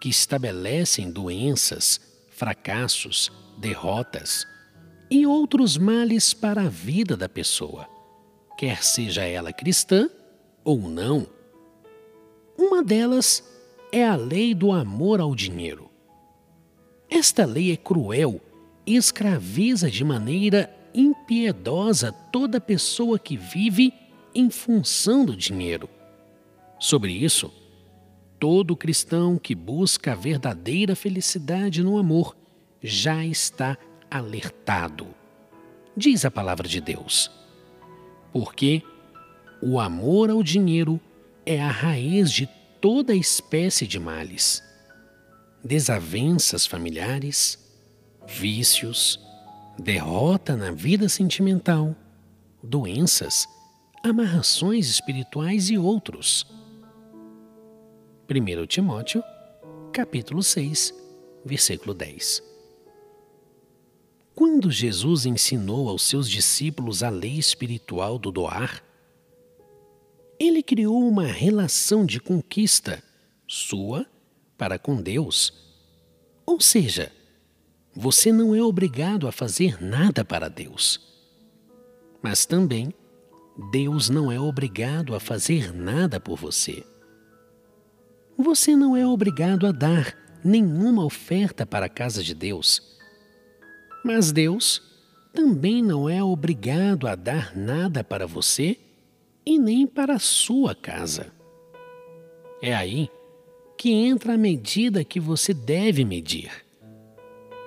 [0.00, 4.46] que estabelecem doenças, fracassos, derrotas
[5.08, 7.88] e outros males para a vida da pessoa,
[8.58, 10.08] quer seja ela cristã
[10.64, 11.26] ou não.
[12.58, 13.44] Uma delas
[13.92, 15.88] é a lei do amor ao dinheiro.
[17.08, 18.40] Esta lei é cruel
[18.84, 23.92] e escraviza de maneira impiedosa toda pessoa que vive
[24.34, 25.88] em função do dinheiro.
[26.80, 27.52] Sobre isso,
[28.38, 32.34] todo cristão que busca a verdadeira felicidade no amor
[32.82, 33.76] já está
[34.10, 35.06] alertado.
[35.94, 37.30] Diz a palavra de Deus.
[38.32, 38.82] Porque
[39.60, 40.98] o amor ao dinheiro
[41.44, 42.48] é a raiz de
[42.80, 44.62] toda espécie de males.
[45.62, 47.58] Desavenças familiares,
[48.26, 49.20] vícios,
[49.78, 51.94] derrota na vida sentimental,
[52.62, 53.46] doenças,
[54.02, 56.59] amarrações espirituais e outros.
[58.32, 59.24] 1 Timóteo,
[59.92, 60.94] capítulo 6,
[61.44, 62.40] versículo 10.
[64.36, 68.84] Quando Jesus ensinou aos seus discípulos a lei espiritual do doar,
[70.38, 73.02] ele criou uma relação de conquista
[73.48, 74.06] sua
[74.56, 75.52] para com Deus.
[76.46, 77.10] Ou seja,
[77.92, 81.00] você não é obrigado a fazer nada para Deus.
[82.22, 82.94] Mas também,
[83.72, 86.84] Deus não é obrigado a fazer nada por você.
[88.40, 92.80] Você não é obrigado a dar nenhuma oferta para a casa de Deus.
[94.02, 94.82] Mas Deus
[95.30, 98.78] também não é obrigado a dar nada para você
[99.44, 101.30] e nem para a sua casa.
[102.62, 103.10] É aí
[103.76, 106.50] que entra a medida que você deve medir.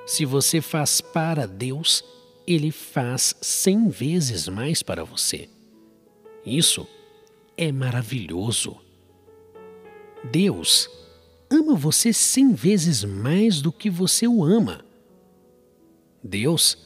[0.08, 2.04] Se você faz para Deus,
[2.48, 5.48] Ele faz cem vezes mais para você.
[6.44, 6.88] Isso
[7.56, 8.83] é maravilhoso.
[10.32, 10.90] Deus
[11.50, 14.84] ama você cem vezes mais do que você o ama.
[16.24, 16.78] Deus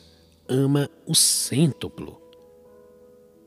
[0.48, 2.22] ama o cêntuplo.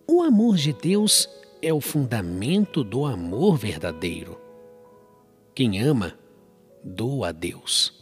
[0.06, 1.28] O amor de Deus
[1.60, 4.40] é o fundamento do amor verdadeiro.
[5.54, 6.14] Quem ama,
[6.82, 7.92] doa a Deus.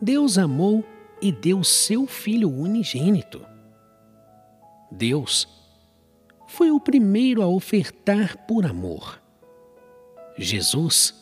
[0.00, 0.84] Deus amou
[1.20, 3.44] e deu seu Filho unigênito.
[4.90, 5.48] Deus
[6.46, 9.20] foi o primeiro a ofertar por amor.
[10.38, 11.14] Jesus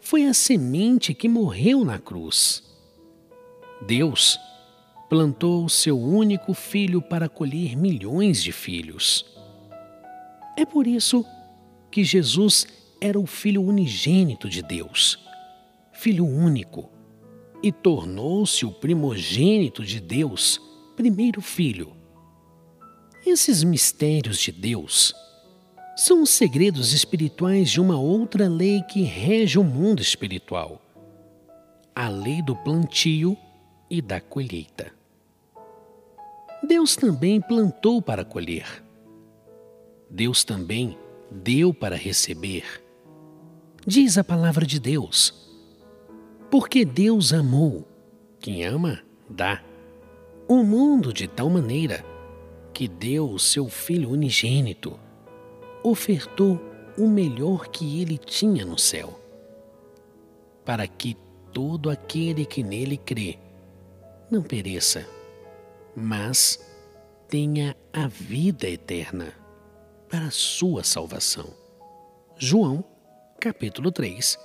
[0.00, 2.62] foi a semente que morreu na cruz.
[3.84, 4.38] Deus
[5.08, 9.26] plantou seu único filho para colher milhões de filhos.
[10.56, 11.24] É por isso
[11.90, 12.66] que Jesus
[13.00, 15.18] era o Filho unigênito de Deus,
[15.92, 16.90] Filho único,
[17.62, 20.60] e tornou-se o primogênito de Deus,
[20.96, 21.96] primeiro filho.
[23.26, 25.14] Esses mistérios de Deus
[25.98, 30.80] são os segredos espirituais de uma outra lei que rege o mundo espiritual
[31.98, 33.36] a lei do plantio
[33.90, 34.92] e da colheita.
[36.62, 38.84] Deus também plantou para colher.
[40.08, 40.96] Deus também
[41.28, 42.62] deu para receber.
[43.84, 45.50] Diz a palavra de Deus.
[46.48, 47.84] Porque Deus amou.
[48.38, 49.60] Quem ama, dá.
[50.46, 52.04] O mundo de tal maneira
[52.72, 54.96] que deu o seu Filho unigênito,
[55.82, 56.60] ofertou
[56.96, 59.18] o melhor que ele tinha no céu,
[60.64, 61.16] para que
[61.52, 63.38] todo aquele que nele crê
[64.30, 65.08] não pereça,
[65.96, 66.58] mas
[67.28, 69.32] tenha a vida eterna
[70.08, 71.52] para a sua salvação.
[72.36, 72.84] João,
[73.40, 74.38] capítulo 3,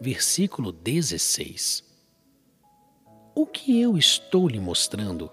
[0.00, 1.84] versículo 16.
[3.34, 5.30] O que eu estou lhe mostrando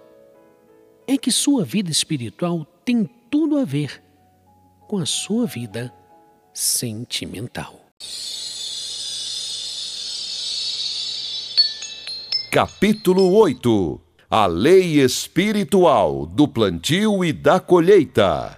[1.07, 4.03] é que sua vida espiritual tem tudo a ver
[4.87, 5.93] com a sua vida
[6.53, 7.73] sentimental.
[12.51, 18.55] Capítulo 8 A Lei Espiritual do Plantio e da Colheita.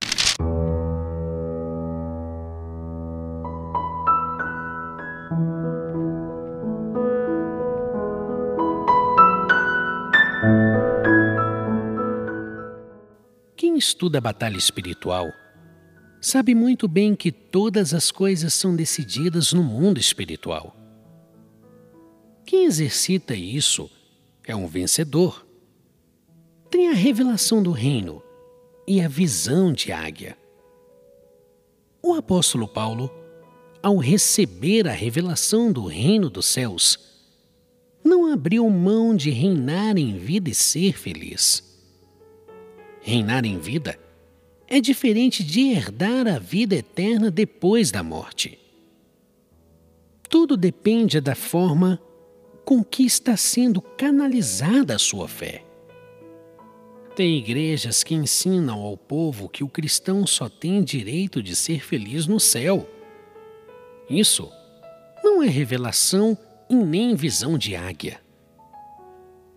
[13.56, 15.32] Quem estuda a batalha espiritual
[16.20, 20.76] sabe muito bem que todas as coisas são decididas no mundo espiritual.
[22.46, 23.90] Quem exercita isso
[24.46, 25.46] é um vencedor.
[26.70, 28.24] Tem a revelação do reino
[28.88, 30.38] e a visão de águia.
[32.02, 33.12] O apóstolo Paulo,
[33.84, 36.98] ao receber a revelação do reino dos céus,
[38.04, 41.62] não abriu mão de reinar em vida e ser feliz.
[43.02, 44.07] Reinar em vida é
[44.82, 48.60] diferente de herdar a vida eterna depois da morte.
[50.30, 52.02] Tudo depende da forma
[52.66, 55.64] com que está sendo canalizada a sua fé.
[57.16, 62.28] Tem igrejas que ensinam ao povo que o cristão só tem direito de ser feliz
[62.28, 62.88] no céu.
[64.10, 64.52] Isso
[65.24, 66.38] não é revelação
[66.70, 68.20] e nem visão de águia.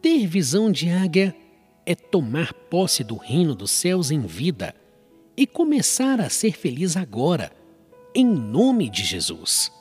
[0.01, 1.35] Ter visão de águia
[1.85, 4.75] é tomar posse do reino dos céus em vida
[5.41, 7.51] e começar a ser feliz agora,
[8.15, 9.73] em nome de Jesus.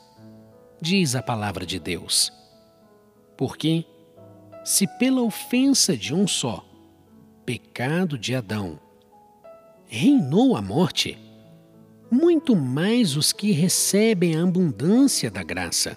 [0.80, 2.32] Diz a palavra de Deus.
[3.36, 3.84] Porque,
[4.64, 6.64] se pela ofensa de um só,
[7.44, 8.80] pecado de Adão,
[9.84, 11.18] reinou a morte,
[12.10, 15.94] muito mais os que recebem a abundância da graça,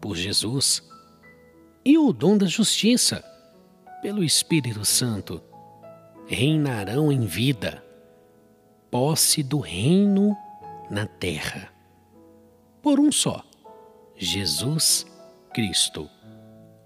[0.00, 0.82] por Jesus,
[1.84, 3.22] e o dom da justiça,
[4.00, 5.42] pelo Espírito Santo,
[6.26, 7.86] reinarão em vida
[8.90, 10.36] posse do reino
[10.90, 11.72] na terra.
[12.82, 13.44] Por um só,
[14.16, 15.06] Jesus
[15.52, 16.08] Cristo,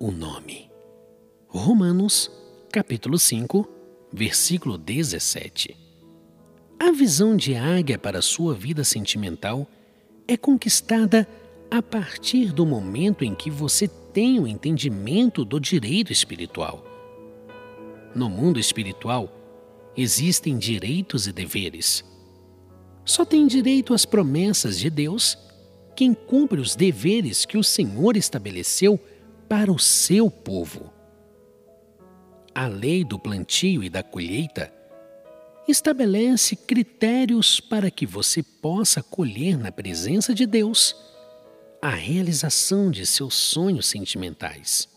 [0.00, 0.70] o nome.
[1.46, 2.30] Romanos,
[2.72, 3.68] capítulo 5,
[4.12, 5.76] versículo 17.
[6.78, 9.68] A visão de águia para sua vida sentimental
[10.26, 11.28] é conquistada
[11.70, 16.84] a partir do momento em que você tem o entendimento do direito espiritual.
[18.14, 19.41] No mundo espiritual,
[19.96, 22.04] existem direitos e deveres.
[23.04, 25.36] Só tem direito às promessas de Deus
[25.94, 28.98] quem cumpre os deveres que o Senhor estabeleceu
[29.48, 30.92] para o seu povo.
[32.54, 34.72] A lei do plantio e da colheita
[35.68, 40.96] estabelece critérios para que você possa colher na presença de Deus
[41.80, 44.88] a realização de seus sonhos sentimentais.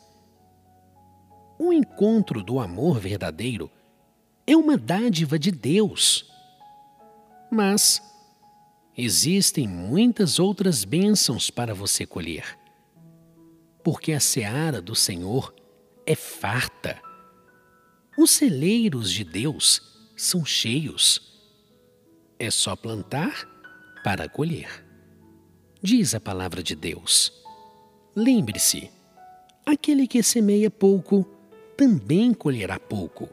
[1.57, 3.71] O encontro do amor verdadeiro
[4.47, 6.29] é uma dádiva de Deus.
[7.51, 8.01] Mas
[8.97, 12.57] existem muitas outras bênçãos para você colher,
[13.83, 15.53] porque a seara do Senhor
[16.05, 17.01] é farta.
[18.17, 19.81] Os celeiros de Deus
[20.15, 21.33] são cheios.
[22.37, 23.47] É só plantar
[24.03, 24.85] para colher.
[25.81, 27.33] Diz a palavra de Deus.
[28.15, 28.89] Lembre-se:
[29.65, 31.23] aquele que semeia pouco
[31.75, 33.29] também colherá pouco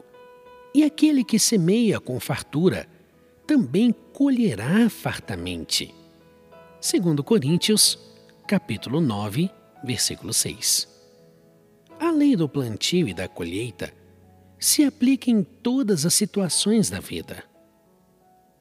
[0.73, 2.87] e aquele que semeia com fartura
[3.45, 5.93] também colherá fartamente.
[6.79, 7.99] Segundo Coríntios,
[8.47, 9.49] capítulo 9,
[9.83, 10.87] versículo 6.
[11.99, 13.93] A lei do plantio e da colheita
[14.59, 17.43] se aplica em todas as situações da vida.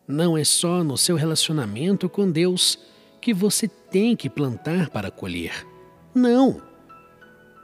[0.06, 2.78] Não é só no seu relacionamento com Deus
[3.20, 5.66] que você tem que plantar para colher.
[6.14, 6.60] Não!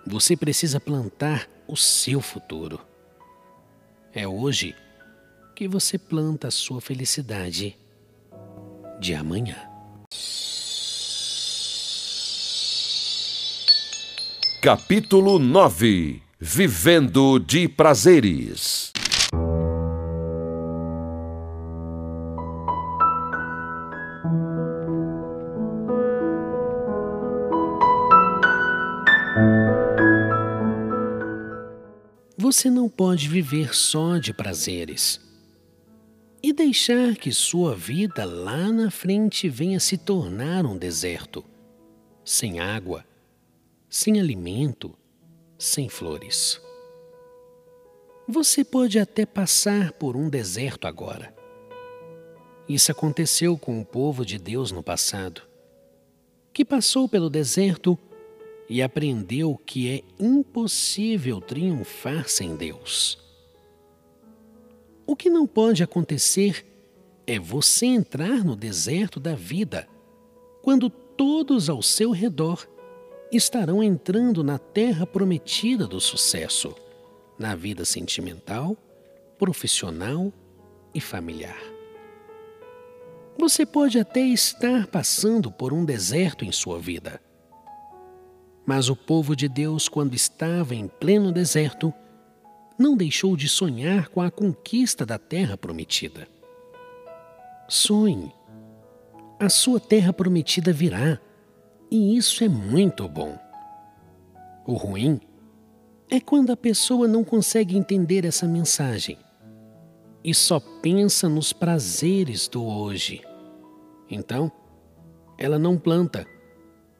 [0.06, 2.87] Você precisa plantar o seu futuro.
[4.14, 4.74] É hoje
[5.54, 7.76] que você planta a sua felicidade
[8.98, 9.56] de amanhã.
[14.62, 18.92] Capítulo 9 Vivendo de Prazeres
[32.50, 35.20] Você não pode viver só de prazeres
[36.42, 41.44] e deixar que sua vida lá na frente venha se tornar um deserto,
[42.24, 43.04] sem água,
[43.90, 44.96] sem alimento,
[45.58, 46.58] sem flores.
[48.26, 51.36] Você pode até passar por um deserto agora.
[52.66, 55.42] Isso aconteceu com o povo de Deus no passado,
[56.50, 57.98] que passou pelo deserto
[58.68, 63.18] e aprendeu que é impossível triunfar sem Deus.
[65.06, 66.66] O que não pode acontecer
[67.26, 69.88] é você entrar no deserto da vida
[70.62, 72.68] quando todos ao seu redor
[73.32, 76.74] estarão entrando na terra prometida do sucesso,
[77.38, 78.76] na vida sentimental,
[79.38, 80.32] profissional
[80.94, 81.62] e familiar.
[83.38, 87.20] Você pode até estar passando por um deserto em sua vida
[88.68, 91.90] mas o povo de Deus, quando estava em pleno deserto,
[92.78, 96.28] não deixou de sonhar com a conquista da terra prometida.
[97.66, 98.30] Sonhe.
[99.40, 101.18] A sua terra prometida virá,
[101.90, 103.38] e isso é muito bom.
[104.66, 105.18] O ruim
[106.10, 109.16] é quando a pessoa não consegue entender essa mensagem
[110.22, 113.22] e só pensa nos prazeres do hoje.
[114.10, 114.52] Então,
[115.38, 116.26] ela não planta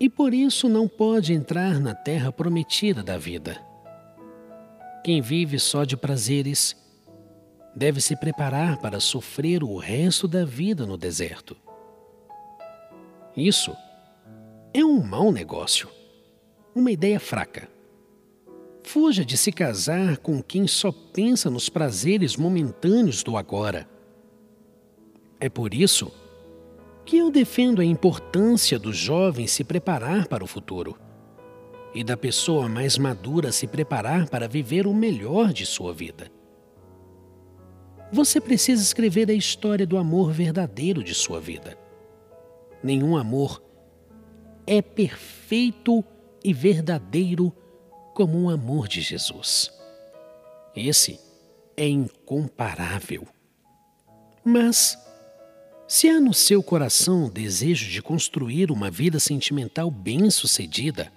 [0.01, 3.61] e por isso não pode entrar na terra prometida da vida.
[5.05, 6.76] Quem vive só de prazeres
[7.74, 11.57] deve se preparar para sofrer o resto da vida no deserto.
[13.36, 13.76] Isso
[14.74, 15.88] é um mau negócio,
[16.74, 17.68] uma ideia fraca.
[18.82, 23.88] Fuja de se casar com quem só pensa nos prazeres momentâneos do agora.
[25.38, 26.28] É por isso que
[27.16, 30.98] eu defendo a importância do jovem se preparar para o futuro
[31.94, 36.30] e da pessoa mais madura se preparar para viver o melhor de sua vida.
[38.12, 41.78] Você precisa escrever a história do amor verdadeiro de sua vida.
[42.82, 43.62] Nenhum amor
[44.66, 46.04] é perfeito
[46.44, 47.52] e verdadeiro
[48.14, 49.70] como o amor de Jesus.
[50.74, 51.20] Esse
[51.76, 53.26] é incomparável.
[54.44, 54.98] Mas
[55.89, 61.11] se há no seu coração desejo de construir uma vida sentimental bem-sucedida,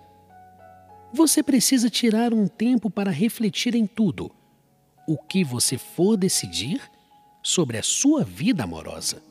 [1.14, 4.32] você precisa tirar um tempo para refletir em tudo
[5.06, 6.82] o que você for decidir
[7.44, 9.22] sobre a sua vida amorosa.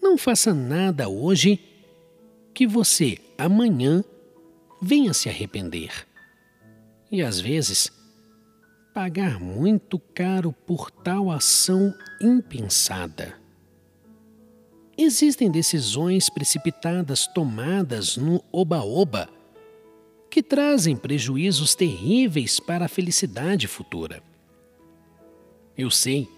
[0.00, 1.58] Não faça nada hoje
[2.54, 4.04] que você amanhã
[4.80, 6.06] venha se arrepender.
[7.10, 7.90] E às vezes,
[8.94, 13.45] pagar muito caro por tal ação impensada.
[14.98, 19.28] Existem decisões precipitadas tomadas no oba-oba
[20.30, 24.22] que trazem prejuízos terríveis para a felicidade futura.
[25.76, 26.28] Eu sei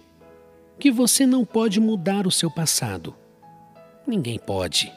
[0.77, 3.15] que você não pode mudar o seu passado.
[4.05, 4.91] Ninguém pode.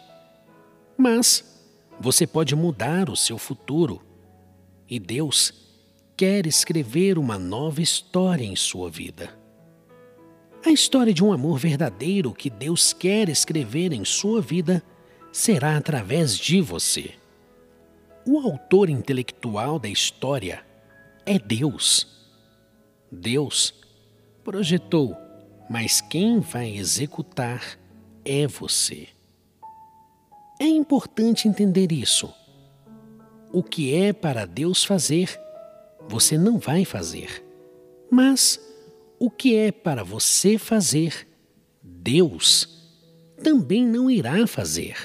[0.96, 1.44] Mas
[2.00, 4.02] você pode mudar o seu futuro.
[4.88, 5.52] E Deus
[6.16, 9.41] quer escrever uma nova história em sua vida.
[10.64, 14.80] A história de um amor verdadeiro que Deus quer escrever em sua vida
[15.32, 17.14] será através de você.
[18.24, 20.64] O autor intelectual da história
[21.26, 22.06] é Deus.
[23.10, 23.74] Deus
[24.44, 25.16] projetou,
[25.68, 27.76] mas quem vai executar
[28.24, 29.08] é você.
[30.60, 32.32] É importante entender isso.
[33.52, 35.40] O que é para Deus fazer,
[36.08, 37.44] você não vai fazer.
[38.08, 38.60] Mas
[39.24, 41.28] o que é para você fazer,
[41.80, 42.68] Deus
[43.40, 44.96] também não irá fazer.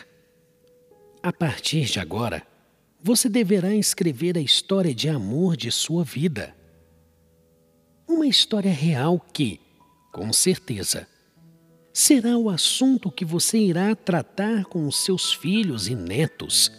[1.22, 2.42] A partir de agora,
[3.00, 6.58] você deverá escrever a história de amor de sua vida.
[8.08, 9.62] Uma história real que,
[10.12, 11.08] com certeza,
[11.94, 16.72] será o assunto que você irá tratar com os seus filhos e netos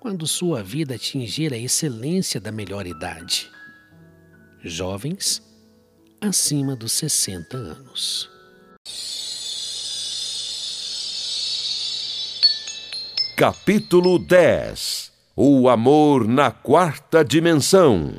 [0.00, 3.50] quando sua vida atingir a excelência da melhor idade.
[4.64, 5.46] Jovens,
[6.20, 8.30] acima dos 60 anos.
[13.36, 18.14] Capítulo 10 O amor na quarta dimensão.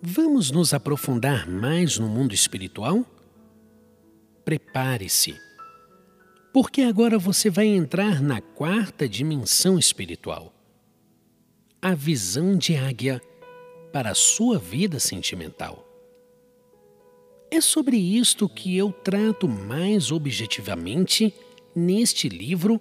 [0.00, 3.04] Vamos nos aprofundar mais no mundo espiritual?
[4.44, 5.36] Prepare-se,
[6.52, 10.52] porque agora você vai entrar na quarta dimensão espiritual.
[11.80, 13.20] A visão de águia
[13.92, 15.88] para a sua vida sentimental.
[17.50, 21.34] É sobre isto que eu trato mais objetivamente
[21.74, 22.80] neste livro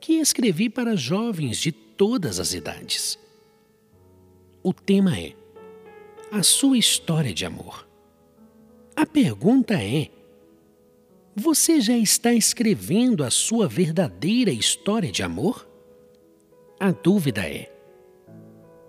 [0.00, 3.18] que escrevi para jovens de todas as idades.
[4.62, 5.34] O tema é
[6.30, 7.88] a sua história de amor.
[8.94, 10.10] A pergunta é:
[11.38, 15.66] você já está escrevendo a sua verdadeira história de amor?
[16.80, 17.72] A dúvida é: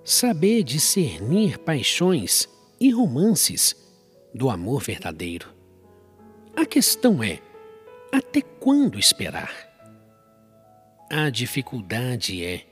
[0.03, 3.75] saber discernir paixões e romances
[4.33, 5.53] do amor verdadeiro.
[6.55, 7.39] A questão é:
[8.11, 9.69] até quando esperar?
[11.11, 12.65] A dificuldade é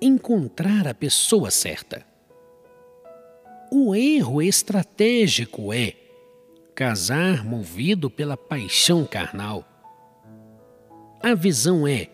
[0.00, 2.06] encontrar a pessoa certa.
[3.72, 5.99] O erro estratégico é
[6.80, 9.66] casar movido pela paixão carnal.
[11.22, 12.08] A visão é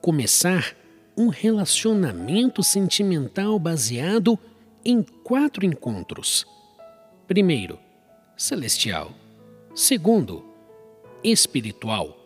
[0.00, 0.74] começar
[1.14, 4.38] um relacionamento sentimental baseado
[4.82, 6.46] em quatro encontros.
[7.26, 7.78] Primeiro,
[8.34, 9.12] celestial.
[9.74, 10.42] Segundo,
[11.22, 12.16] espiritual.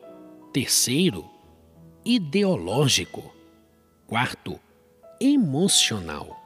[0.53, 1.28] Terceiro,
[2.05, 3.35] ideológico.
[4.07, 4.61] Quarto,
[5.20, 6.41] emocional.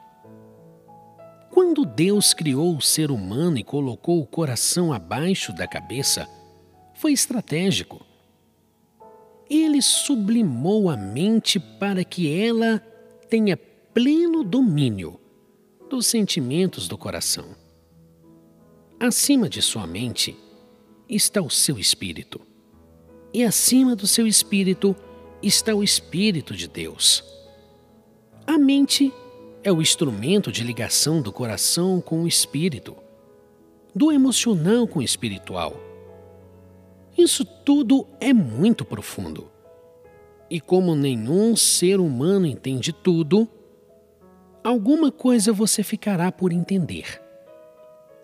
[1.57, 6.29] Quando Deus criou o ser humano e colocou o coração abaixo da cabeça,
[6.93, 8.05] foi estratégico.
[9.49, 12.77] Ele sublimou a mente para que ela
[13.27, 15.19] tenha pleno domínio
[15.89, 17.55] dos sentimentos do coração.
[18.99, 20.37] Acima de sua mente
[21.09, 22.39] está o seu espírito,
[23.33, 24.95] e acima do seu espírito
[25.41, 27.23] está o Espírito de Deus.
[28.45, 29.26] A mente é
[29.71, 32.95] o instrumento de ligação do coração com o espírito,
[33.93, 35.75] do emocional com o espiritual.
[37.17, 39.51] Isso tudo é muito profundo.
[40.49, 43.47] E como nenhum ser humano entende tudo,
[44.63, 47.21] alguma coisa você ficará por entender.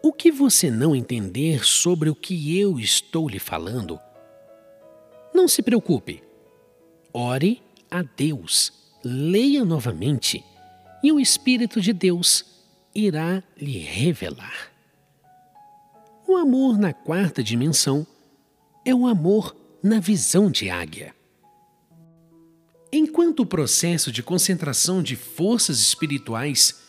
[0.02, 4.00] O que você não entender sobre o que eu estou lhe falando,
[5.34, 6.22] não se preocupe.
[7.12, 8.72] Ore a Deus,
[9.04, 10.44] leia novamente
[11.04, 12.46] e o Espírito de Deus
[12.96, 14.72] irá lhe revelar.
[16.26, 18.08] O amor na quarta dimensão
[18.86, 21.14] é o amor na visão de águia.
[22.92, 26.82] Enquanto o processo de concentração de forças espirituais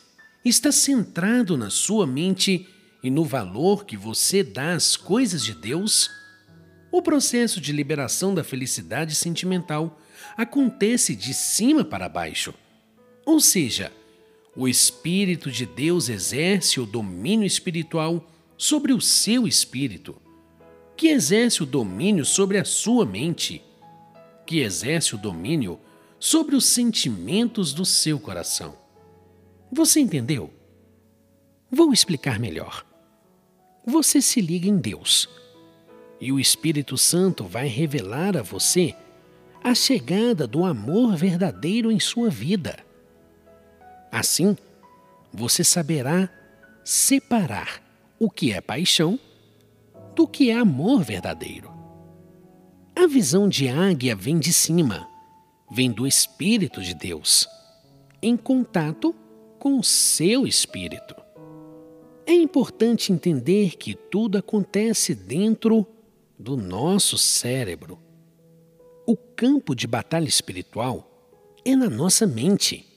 [0.45, 2.69] está centrado na sua mente
[3.03, 6.11] e no valor que você dá às coisas de Deus,
[6.93, 10.01] o processo de liberação da felicidade sentimental
[10.37, 12.55] acontece de cima para baixo.
[13.27, 13.91] Ou seja,
[14.57, 18.25] o Espírito de Deus exerce o domínio espiritual
[18.57, 20.15] sobre o seu espírito,
[20.97, 23.63] que exerce o domínio sobre a sua mente,
[24.47, 25.81] que exerce o domínio
[26.21, 28.77] sobre os sentimentos do seu coração.
[29.73, 30.51] Você entendeu?
[31.71, 32.87] Vou explicar melhor.
[33.85, 35.29] Você se liga em Deus
[36.21, 38.95] e o Espírito Santo vai revelar a você
[39.63, 42.79] a chegada do amor verdadeiro em sua vida.
[44.15, 44.57] Assim,
[45.33, 46.31] você saberá
[46.85, 47.83] separar
[48.17, 49.19] o que é paixão
[50.15, 51.69] do que é amor verdadeiro.
[52.95, 55.09] A visão de águia vem de cima,
[55.69, 57.49] vem do Espírito de Deus,
[58.23, 59.13] em contato
[59.59, 61.17] com o seu espírito.
[62.25, 65.85] É importante entender que tudo acontece dentro
[66.39, 67.99] do nosso cérebro.
[69.09, 72.94] O campo de batalha espiritual é na nossa mente.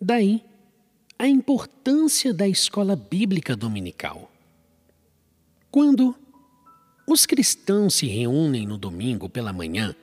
[0.00, 0.44] Daí,
[1.18, 4.30] a importância da escola bíblica dominical.
[5.70, 6.14] Quando
[7.06, 9.94] os cristãos se reúnem no domingo pela manhã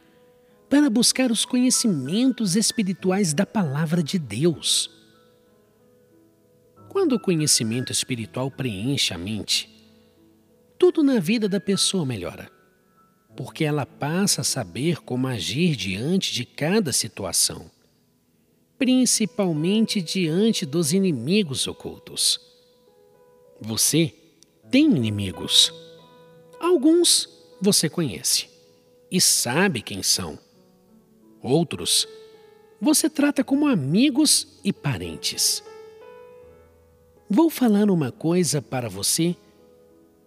[0.70, 4.90] para buscar os conhecimentos espirituais da palavra de Deus.
[6.90, 9.70] Quando o conhecimento espiritual preenche a mente,
[10.80, 12.52] tudo na vida da pessoa melhora,
[13.36, 17.70] porque ela passa a saber como agir diante de cada situação
[18.84, 22.38] principalmente diante dos inimigos ocultos.
[23.62, 24.14] Você
[24.70, 25.74] tem inimigos.
[26.60, 27.30] Alguns
[27.62, 28.50] você conhece
[29.10, 30.38] e sabe quem são.
[31.42, 32.06] Outros
[32.82, 35.64] você trata como amigos e parentes.
[37.30, 39.34] Vou falar uma coisa para você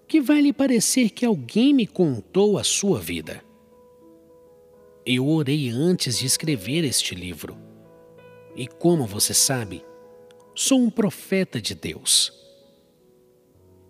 [0.08, 3.44] que vai lhe parecer que alguém me contou a sua vida.
[5.04, 7.65] Eu orei antes de escrever este livro
[8.56, 9.84] e como você sabe,
[10.54, 12.32] sou um profeta de Deus.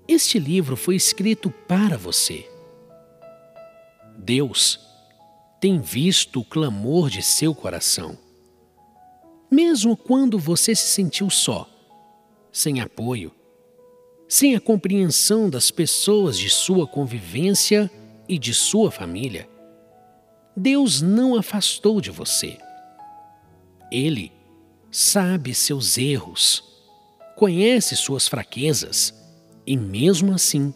[0.09, 2.49] Este livro foi escrito para você.
[4.19, 4.81] Deus
[5.61, 8.19] tem visto o clamor de seu coração.
[9.51, 11.69] Mesmo quando você se sentiu só,
[12.51, 13.33] sem apoio
[14.29, 17.91] sem a compreensão das pessoas de sua convivência
[18.29, 19.49] e de sua família,
[20.57, 22.59] Deus não afastou de você.
[23.91, 24.33] Ele
[24.99, 26.64] sabe seus erros,
[27.36, 29.12] conhece suas fraquezas
[29.66, 30.72] e, mesmo assim,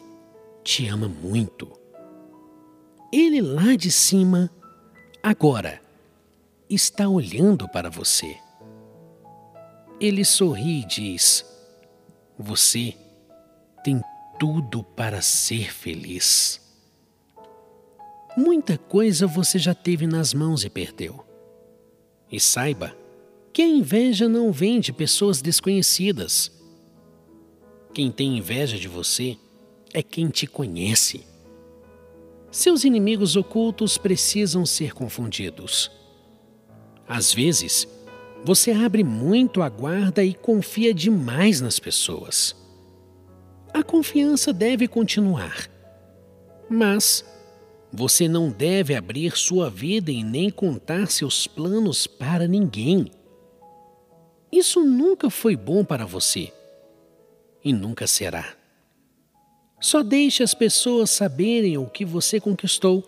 [0.62, 1.72] te ama muito.
[3.10, 4.50] Ele lá de cima,
[5.22, 5.80] agora,
[6.68, 8.36] está olhando para você.
[9.98, 11.42] Ele sorri e diz:
[12.38, 12.94] Você
[13.82, 14.02] tem
[14.38, 16.60] tudo para ser feliz.
[18.36, 21.24] Muita coisa você já teve nas mãos e perdeu.
[22.30, 22.99] E saiba
[23.60, 26.50] que a inveja não vem de pessoas desconhecidas.
[27.92, 29.36] Quem tem inveja de você
[29.92, 31.26] é quem te conhece.
[32.50, 35.90] Seus inimigos ocultos precisam ser confundidos.
[37.06, 37.86] Às vezes,
[38.46, 42.56] você abre muito a guarda e confia demais nas pessoas.
[43.74, 45.68] A confiança deve continuar,
[46.66, 47.22] mas
[47.92, 53.19] você não deve abrir sua vida e nem contar seus planos para ninguém.
[54.52, 56.52] Isso nunca foi bom para você
[57.64, 58.56] e nunca será.
[59.80, 63.02] Só deixe as pessoas saberem o que você conquistou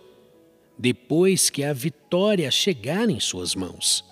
[0.77, 4.03] depois que a vitória chegar em suas mãos.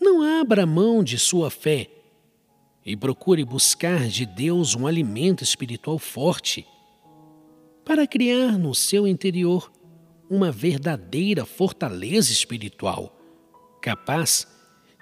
[0.00, 1.88] Não abra mão de sua fé
[2.84, 6.66] e procure buscar de Deus um alimento espiritual forte
[7.84, 9.70] para criar no seu interior
[10.30, 13.14] uma verdadeira fortaleza espiritual,
[13.80, 14.46] capaz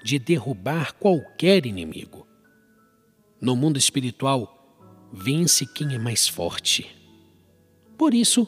[0.02, 2.26] de derrubar qualquer inimigo.
[3.40, 6.86] No mundo espiritual, vence quem é mais forte.
[7.96, 8.46] Por isso,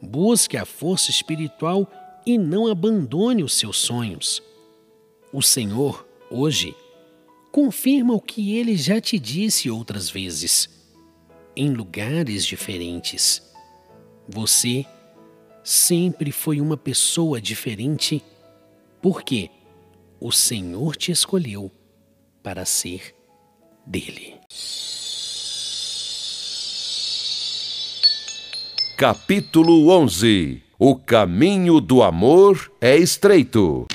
[0.00, 1.90] busque a força espiritual
[2.26, 4.42] e não abandone os seus sonhos.
[5.32, 6.74] O Senhor, hoje,
[7.52, 10.68] confirma o que ele já te disse outras vezes,
[11.56, 13.50] em lugares diferentes
[14.30, 14.86] você
[15.64, 18.22] sempre foi uma pessoa diferente
[19.02, 19.50] porque
[20.20, 21.70] o Senhor te escolheu
[22.42, 23.14] para ser
[23.86, 24.38] dele.
[28.96, 33.86] Capítulo 11 O caminho do amor é estreito.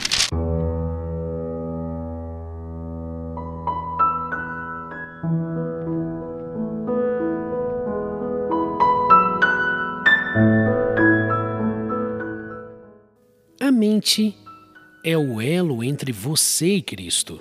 [13.75, 14.35] mente
[15.07, 17.39] é o elo entre você e Cristo,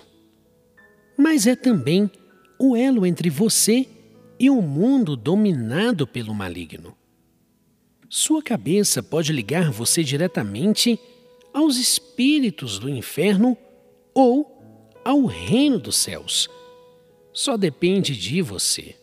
[1.17, 2.11] mas é também
[2.59, 3.89] o elo entre você
[4.39, 6.95] e o um mundo dominado pelo maligno.
[8.07, 11.01] Sua cabeça pode ligar você diretamente
[11.55, 13.57] aos espíritos do inferno
[14.13, 16.51] ou ao reino dos céus.
[17.33, 18.95] Só depende de você.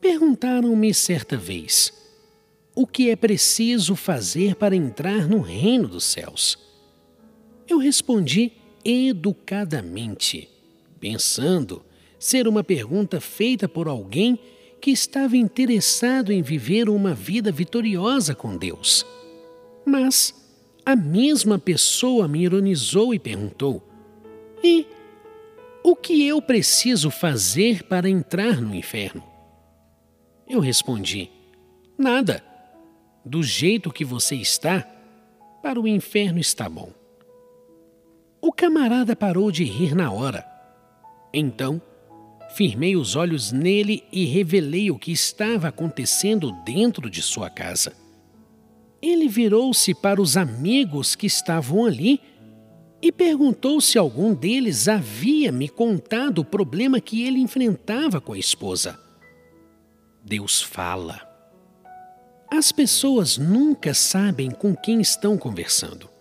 [0.00, 1.92] Perguntaram-me certa vez
[2.76, 6.71] o que é preciso fazer para entrar no reino dos céus?
[7.72, 8.52] Eu respondi
[8.84, 10.46] educadamente,
[11.00, 11.82] pensando
[12.18, 14.38] ser uma pergunta feita por alguém
[14.78, 19.06] que estava interessado em viver uma vida vitoriosa com Deus.
[19.86, 20.34] Mas
[20.84, 23.82] a mesma pessoa me ironizou e perguntou:
[24.62, 24.86] E
[25.82, 29.24] o que eu preciso fazer para entrar no inferno?
[30.46, 31.30] Eu respondi:
[31.96, 32.44] Nada
[33.24, 34.86] do jeito que você está,
[35.62, 37.00] para o inferno está bom.
[38.44, 40.44] O camarada parou de rir na hora.
[41.32, 41.80] Então,
[42.56, 47.94] firmei os olhos nele e revelei o que estava acontecendo dentro de sua casa.
[49.00, 52.20] Ele virou-se para os amigos que estavam ali
[53.00, 58.38] e perguntou se algum deles havia me contado o problema que ele enfrentava com a
[58.38, 58.98] esposa.
[60.20, 61.20] Deus fala.
[62.52, 66.11] As pessoas nunca sabem com quem estão conversando.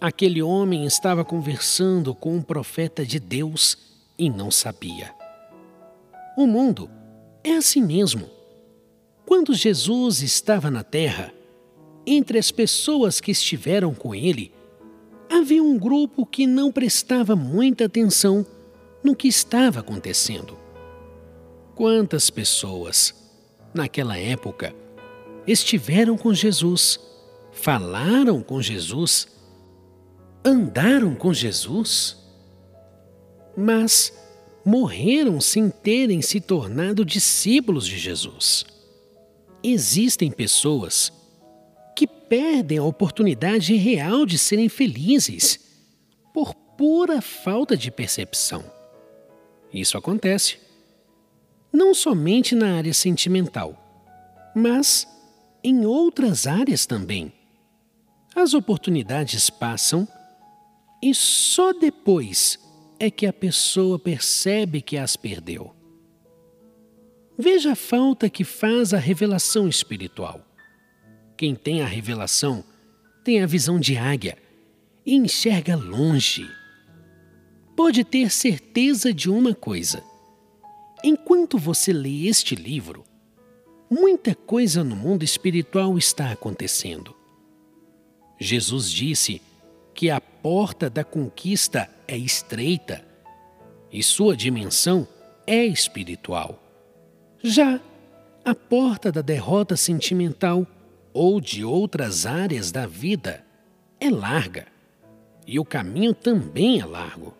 [0.00, 3.78] Aquele homem estava conversando com um profeta de Deus
[4.18, 5.14] e não sabia.
[6.36, 6.90] O mundo
[7.42, 8.28] é assim mesmo.
[9.24, 11.32] Quando Jesus estava na terra,
[12.06, 14.52] entre as pessoas que estiveram com ele,
[15.30, 18.46] havia um grupo que não prestava muita atenção
[19.02, 20.58] no que estava acontecendo.
[21.74, 23.14] Quantas pessoas,
[23.72, 24.74] naquela época,
[25.46, 27.00] estiveram com Jesus,
[27.50, 29.26] falaram com Jesus,
[30.46, 32.16] andaram com Jesus,
[33.56, 34.16] mas
[34.64, 38.64] morreram sem terem se tornado discípulos de Jesus.
[39.62, 41.12] Existem pessoas
[41.96, 45.58] que perdem a oportunidade real de serem felizes
[46.32, 48.64] por pura falta de percepção.
[49.72, 50.58] Isso acontece.
[51.72, 53.76] não somente na área sentimental,
[54.54, 55.06] mas
[55.62, 57.32] em outras áreas também.
[58.34, 60.08] As oportunidades passam
[61.06, 62.58] e só depois
[62.98, 65.72] é que a pessoa percebe que as perdeu.
[67.38, 70.44] Veja a falta que faz a revelação espiritual.
[71.36, 72.64] Quem tem a revelação
[73.22, 74.36] tem a visão de águia
[75.04, 76.50] e enxerga longe.
[77.76, 80.02] Pode ter certeza de uma coisa:
[81.04, 83.04] enquanto você lê este livro,
[83.88, 87.14] muita coisa no mundo espiritual está acontecendo.
[88.40, 89.40] Jesus disse
[89.96, 93.02] que a porta da conquista é estreita
[93.90, 95.08] e sua dimensão
[95.46, 96.62] é espiritual.
[97.42, 97.80] Já
[98.44, 100.66] a porta da derrota sentimental
[101.14, 103.42] ou de outras áreas da vida
[103.98, 104.66] é larga
[105.46, 107.34] e o caminho também é largo.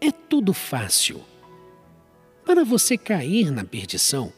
[0.00, 1.20] É tudo fácil.
[2.42, 4.32] Para você cair na perdição,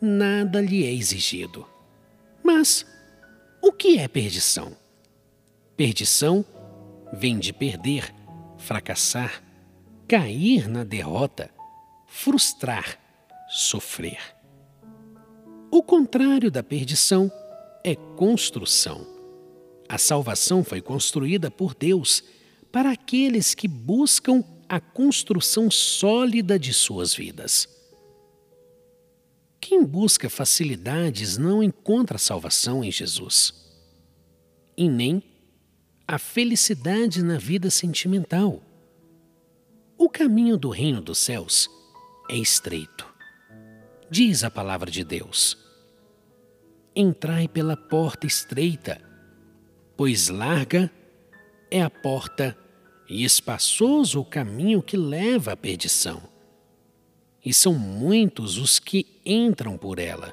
[0.00, 1.66] nada lhe é exigido.
[2.42, 2.86] Mas
[3.60, 4.85] o que é perdição?
[5.76, 6.42] Perdição
[7.12, 8.14] vem de perder,
[8.56, 9.42] fracassar,
[10.08, 11.50] cair na derrota,
[12.06, 12.98] frustrar,
[13.50, 14.18] sofrer.
[15.70, 17.30] O contrário da perdição
[17.84, 19.06] é construção.
[19.86, 22.24] A salvação foi construída por Deus
[22.72, 27.68] para aqueles que buscam a construção sólida de suas vidas.
[29.60, 33.54] Quem busca facilidades não encontra salvação em Jesus,
[34.76, 35.22] e nem
[36.08, 38.62] a felicidade na vida sentimental.
[39.98, 41.68] O caminho do reino dos céus
[42.30, 43.12] é estreito.
[44.08, 45.58] Diz a palavra de Deus:
[46.94, 49.00] Entrai pela porta estreita,
[49.96, 50.92] pois larga
[51.72, 52.56] é a porta
[53.08, 56.22] e espaçoso o caminho que leva à perdição.
[57.44, 60.32] E são muitos os que entram por ela.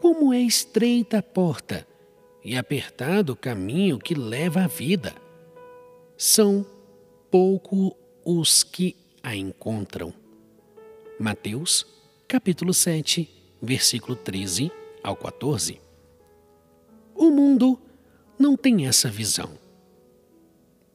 [0.00, 1.87] Como é estreita a porta
[2.48, 5.14] e apertado o caminho que leva à vida.
[6.16, 6.64] São
[7.30, 7.94] pouco
[8.24, 10.14] os que a encontram.
[11.20, 11.86] Mateus,
[12.26, 13.28] capítulo 7,
[13.60, 14.72] versículo 13
[15.04, 15.78] ao 14.
[17.14, 17.78] O mundo
[18.38, 19.50] não tem essa visão.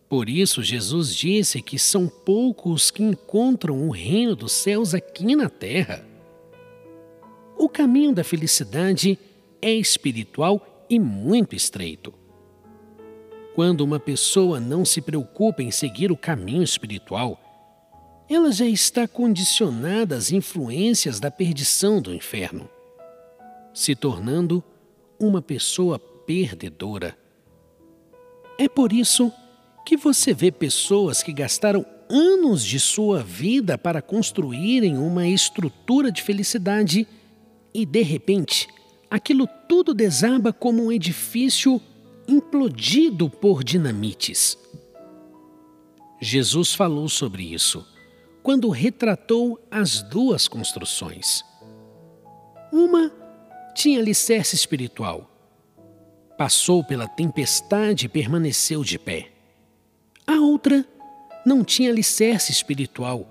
[0.10, 5.52] Por isso, Jesus disse que são poucos que encontram o reino dos céus aqui na
[5.52, 6.04] terra.
[7.56, 9.20] O caminho da felicidade
[9.62, 12.14] é espiritual e muito estreito.
[13.56, 17.40] Quando uma pessoa não se preocupa em seguir o caminho espiritual,
[18.30, 22.70] ela já está condicionada às influências da perdição do inferno,
[23.74, 24.64] se tornando
[25.20, 27.18] uma pessoa perdedora.
[28.58, 29.32] É por isso
[29.86, 36.22] que você vê pessoas que gastaram anos de sua vida para construírem uma estrutura de
[36.22, 37.08] felicidade
[37.74, 38.68] e, de repente,
[39.14, 41.80] aquilo tudo desaba como um edifício
[42.28, 44.58] implodido por dinamites.
[46.20, 47.86] Jesus falou sobre isso
[48.42, 51.46] quando retratou as duas construções.
[52.72, 53.12] Uma
[53.76, 55.30] tinha alicerce espiritual.
[56.36, 59.32] Passou pela tempestade e permaneceu de pé.
[60.26, 60.84] A outra
[61.46, 63.30] não tinha alicerce espiritual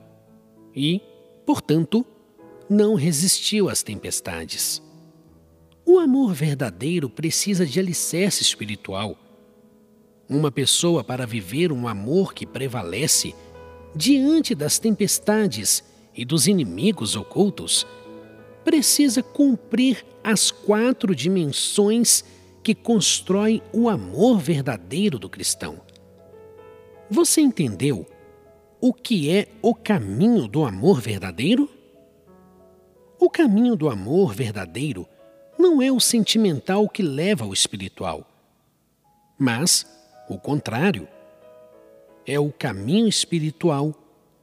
[0.76, 1.02] e,
[1.44, 2.06] portanto,
[2.70, 4.81] não resistiu às tempestades.
[5.84, 9.18] O amor verdadeiro precisa de alicerce espiritual.
[10.28, 13.34] Uma pessoa, para viver um amor que prevalece
[13.94, 15.82] diante das tempestades
[16.14, 17.86] e dos inimigos ocultos,
[18.64, 22.24] precisa cumprir as quatro dimensões
[22.62, 25.80] que constroem o amor verdadeiro do cristão.
[27.10, 28.06] Você entendeu
[28.80, 31.68] o que é o caminho do amor verdadeiro?
[33.18, 35.06] O caminho do amor verdadeiro
[35.62, 38.28] não é o sentimental que leva ao espiritual,
[39.38, 39.86] mas
[40.28, 41.06] o contrário.
[42.26, 43.94] É o caminho espiritual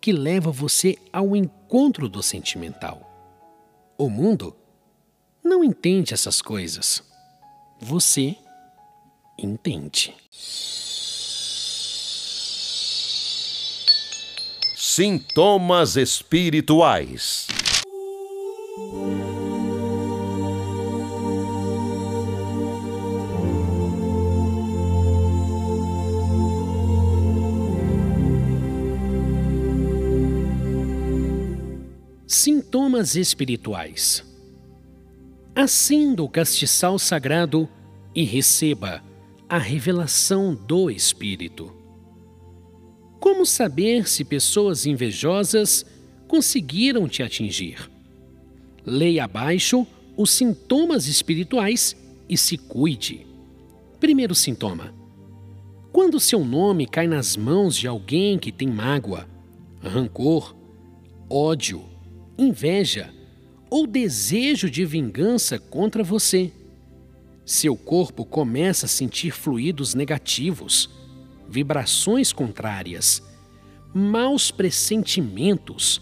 [0.02, 3.06] que leva você ao encontro do sentimental.
[3.98, 4.56] O mundo
[5.44, 7.04] não entende essas coisas.
[7.80, 8.36] Você
[9.38, 10.14] entende.
[14.76, 17.48] Sintomas espirituais.
[32.32, 34.24] Sintomas espirituais.
[35.56, 37.68] Acenda o castiçal sagrado
[38.14, 39.04] e receba
[39.50, 41.74] a revelação do Espírito.
[43.20, 45.84] Como saber se pessoas invejosas
[46.28, 47.90] conseguiram te atingir.
[48.86, 51.96] Leia abaixo os sintomas espirituais
[52.30, 53.26] e se cuide.
[54.00, 54.94] Primeiro sintoma:
[55.92, 59.28] quando seu nome cai nas mãos de alguém que tem mágoa,
[59.82, 60.56] rancor,
[61.28, 61.90] ódio,
[62.40, 63.14] inveja
[63.70, 66.52] ou desejo de vingança contra você,
[67.46, 70.90] seu corpo começa a sentir fluidos negativos,
[71.48, 73.22] vibrações contrárias,
[73.94, 76.02] maus pressentimentos,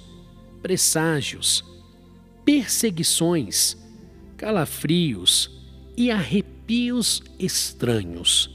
[0.61, 1.63] presságios,
[2.43, 3.77] perseguições,
[4.35, 5.49] calafrios
[5.95, 8.49] e arrepios estranhos.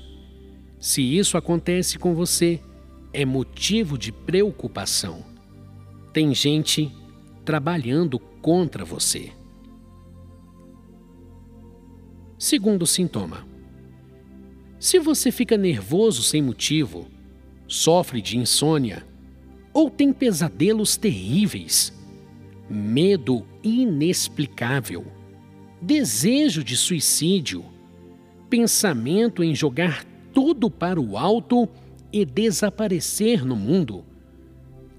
[0.78, 2.60] Se isso acontece com você,
[3.12, 5.24] é motivo de preocupação.
[6.12, 6.92] Tem gente
[7.44, 9.32] trabalhando contra você.
[12.39, 13.47] Segundo sintoma:
[14.78, 17.06] se você fica nervoso sem motivo,
[17.69, 19.06] sofre de insônia
[19.73, 21.93] ou tem pesadelos terríveis,
[22.69, 25.06] medo inexplicável,
[25.81, 27.64] desejo de suicídio,
[28.51, 31.69] pensamento em jogar tudo para o alto
[32.12, 34.05] e desaparecer no mundo.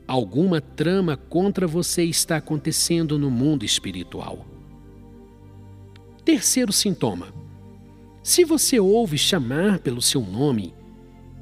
[0.07, 4.45] Alguma trama contra você está acontecendo no mundo espiritual.
[6.25, 7.27] Terceiro sintoma:
[8.21, 10.73] se você ouve chamar pelo seu nome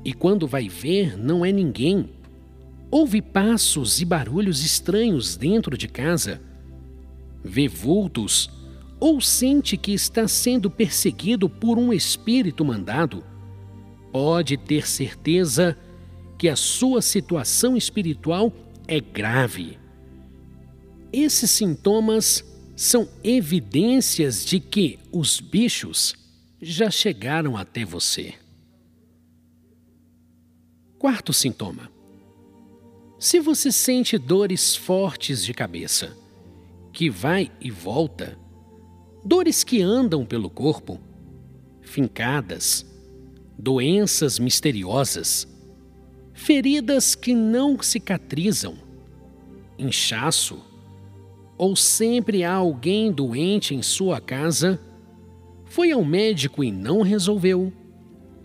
[0.05, 2.09] e quando vai ver não é ninguém,
[2.89, 6.41] ouve passos e barulhos estranhos dentro de casa,
[7.43, 8.49] vê vultos
[8.99, 13.23] ou sente que está sendo perseguido por um espírito mandado,
[14.11, 15.90] pode ter certeza que
[16.49, 18.51] a sua situação espiritual
[18.87, 19.77] é grave.
[21.13, 22.43] Esses sintomas
[22.75, 26.15] são evidências de que os bichos
[26.61, 28.33] já chegaram até você.
[30.97, 31.91] Quarto sintoma:
[33.19, 36.17] se você sente dores fortes de cabeça,
[36.91, 38.37] que vai e volta,
[39.23, 40.99] dores que andam pelo corpo,
[41.81, 42.85] fincadas,
[43.57, 45.47] doenças misteriosas,
[46.41, 48.73] feridas que não cicatrizam,
[49.77, 50.59] inchaço,
[51.55, 54.79] ou sempre há alguém doente em sua casa,
[55.65, 57.71] foi ao médico e não resolveu.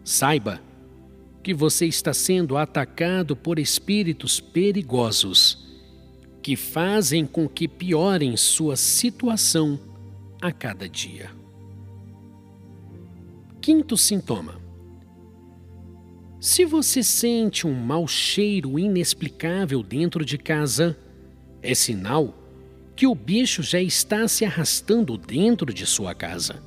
[0.04, 0.60] Saiba
[1.42, 5.66] que você está sendo atacado por espíritos perigosos
[6.42, 9.80] que fazem com que piorem sua situação
[10.40, 11.30] a cada dia.
[13.58, 14.65] Quinto sintoma
[16.46, 20.96] se você sente um mau cheiro inexplicável dentro de casa,
[21.60, 22.38] é sinal
[22.94, 26.62] que o bicho já está se arrastando dentro de sua casa.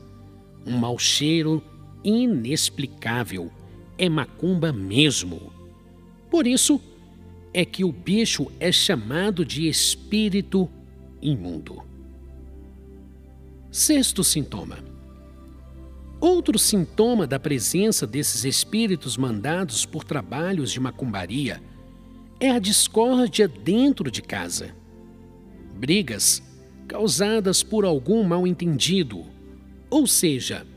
[0.67, 1.63] Um mau cheiro
[2.03, 3.49] inexplicável
[3.97, 5.49] é macumba mesmo.
[6.29, 6.81] Por isso
[7.53, 10.69] é que o bicho é chamado de espírito
[11.21, 11.81] imundo.
[13.71, 14.88] Sexto sintoma
[16.21, 21.61] Outro sintoma da presença desses espíritos mandados por trabalhos de macumbaria
[22.41, 24.75] é a discórdia dentro de casa.
[25.75, 26.43] Brigas
[26.89, 29.25] causadas por algum mal-entendido,
[29.89, 30.67] ou seja,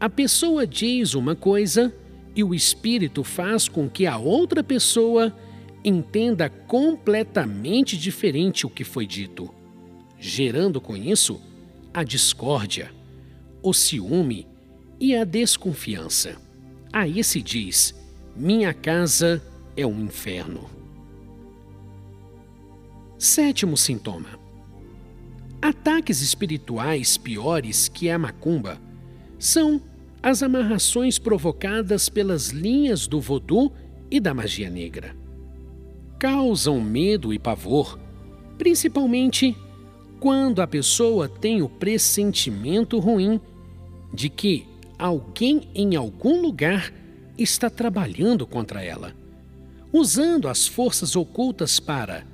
[0.00, 1.94] a pessoa diz uma coisa
[2.34, 5.32] e o espírito faz com que a outra pessoa
[5.84, 9.54] entenda completamente diferente o que foi dito,
[10.18, 11.40] gerando com isso
[11.94, 12.90] a discórdia,
[13.62, 14.46] o ciúme
[15.00, 16.36] e a desconfiança.
[16.92, 17.94] Aí se diz:
[18.36, 19.42] minha casa
[19.76, 20.68] é um inferno.
[23.18, 24.38] Sétimo sintoma:
[25.60, 28.80] ataques espirituais piores que a macumba
[29.38, 29.80] são
[30.22, 33.72] as amarrações provocadas pelas linhas do vodú
[34.10, 35.14] e da magia negra.
[36.18, 37.98] Causam medo e pavor,
[38.56, 39.56] principalmente
[40.18, 43.40] quando a pessoa tem o pressentimento ruim
[44.12, 44.66] de que
[44.98, 46.92] alguém em algum lugar
[47.36, 49.14] está trabalhando contra ela,
[49.92, 52.26] usando as forças ocultas para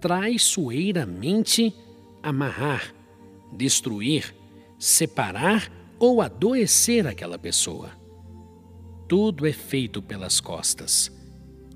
[0.00, 1.74] traiçoeiramente
[2.22, 2.94] amarrar,
[3.52, 4.34] destruir,
[4.78, 7.90] separar ou adoecer aquela pessoa.
[9.08, 11.10] Tudo é feito pelas costas.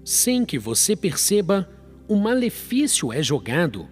[0.04, 1.68] Sem que você perceba,
[2.08, 3.88] o malefício é jogado.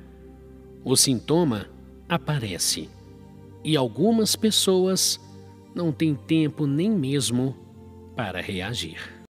[0.84, 1.68] O sintoma
[2.08, 2.88] aparece
[3.64, 5.18] e algumas pessoas
[5.74, 7.56] não tem tempo nem mesmo
[8.16, 9.24] para reagir.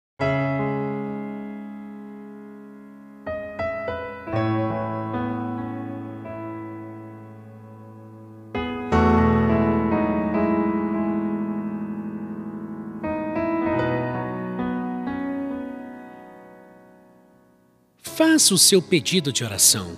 [18.01, 19.97] Faça o seu pedido de oração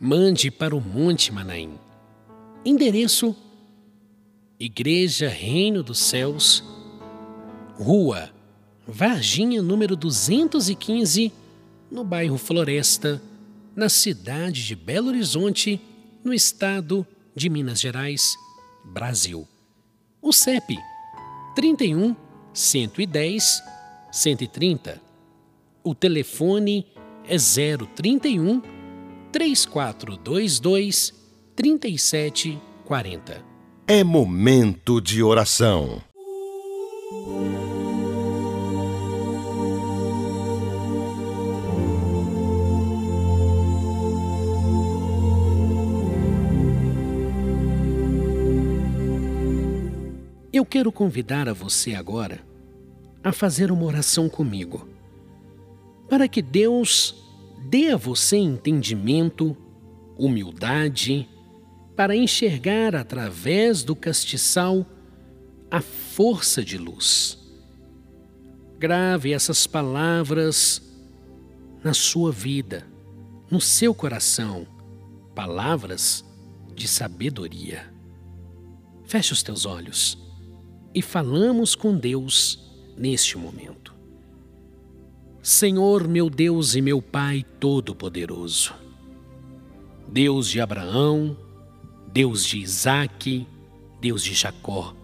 [0.00, 1.78] mande para o Monte Manaim.
[2.64, 3.34] Endereço:
[4.58, 6.64] Igreja Reino dos Céus,
[7.74, 8.30] Rua
[8.88, 11.30] Varginha, número 215,
[11.90, 13.20] no bairro Floresta,
[13.74, 15.78] na cidade de Belo Horizonte,
[16.24, 18.34] no estado de Minas Gerais,
[18.82, 19.46] Brasil.
[20.22, 20.78] O CEP
[21.54, 22.16] 31
[22.54, 23.62] 110
[24.10, 25.02] 130.
[25.84, 26.86] O telefone
[27.24, 28.62] é 031
[29.30, 31.12] 3422
[31.54, 33.55] 3740.
[33.88, 36.02] É momento de oração.
[50.52, 52.40] Eu quero convidar a você agora
[53.22, 54.88] a fazer uma oração comigo,
[56.08, 57.14] para que Deus
[57.68, 59.56] dê a você entendimento,
[60.18, 61.28] humildade,
[61.96, 64.86] para enxergar através do castiçal
[65.70, 67.38] a força de luz.
[68.78, 70.82] Grave essas palavras
[71.82, 72.86] na sua vida,
[73.50, 74.66] no seu coração,
[75.34, 76.22] palavras
[76.74, 77.90] de sabedoria.
[79.04, 80.18] Feche os teus olhos
[80.94, 83.94] e falamos com Deus neste momento.
[85.42, 88.74] Senhor, meu Deus e meu Pai Todo-Poderoso,
[90.08, 91.36] Deus de Abraão,
[92.16, 93.46] Deus de Isaque,
[94.00, 94.96] Deus de Jacó,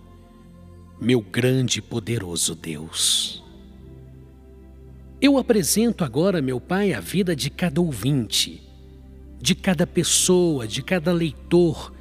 [0.99, 3.45] meu grande e poderoso Deus.
[5.21, 8.67] Eu apresento agora, meu Pai, a vida de cada ouvinte,
[9.39, 11.93] de cada pessoa, de cada leitor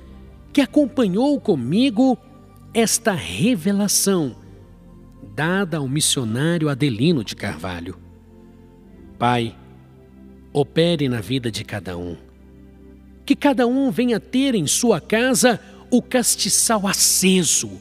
[0.54, 2.18] que acompanhou comigo
[2.74, 4.38] esta revelação
[5.36, 8.00] dada ao missionário Adelino de Carvalho.
[9.20, 9.58] Pai,
[10.54, 12.31] opere na vida de cada um.
[13.32, 15.58] Que cada um venha ter em sua casa
[15.90, 17.80] o castiçal aceso,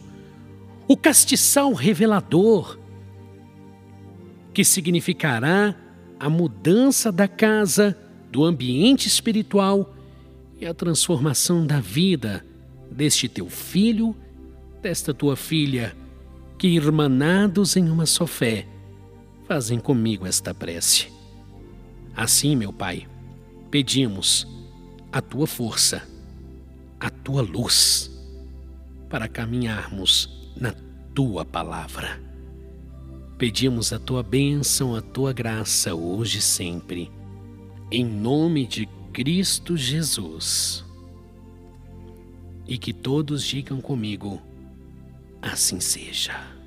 [0.86, 2.78] o castiçal revelador,
[4.54, 5.74] que significará
[6.20, 7.98] a mudança da casa,
[8.30, 9.92] do ambiente espiritual
[10.60, 12.46] e a transformação da vida
[12.88, 14.14] deste teu filho
[14.80, 15.96] desta tua filha,
[16.58, 18.68] que irmanados em uma só fé,
[19.48, 21.08] fazem comigo esta prece.
[22.14, 23.08] Assim, meu Pai,
[23.68, 24.46] pedimos
[25.12, 26.02] a tua força,
[26.98, 28.10] a tua luz,
[29.08, 30.72] para caminharmos na
[31.14, 32.20] tua palavra.
[33.36, 37.10] Pedimos a tua bênção, a tua graça hoje e sempre.
[37.90, 40.84] Em nome de Cristo Jesus.
[42.68, 44.40] E que todos digam comigo,
[45.42, 46.59] assim seja.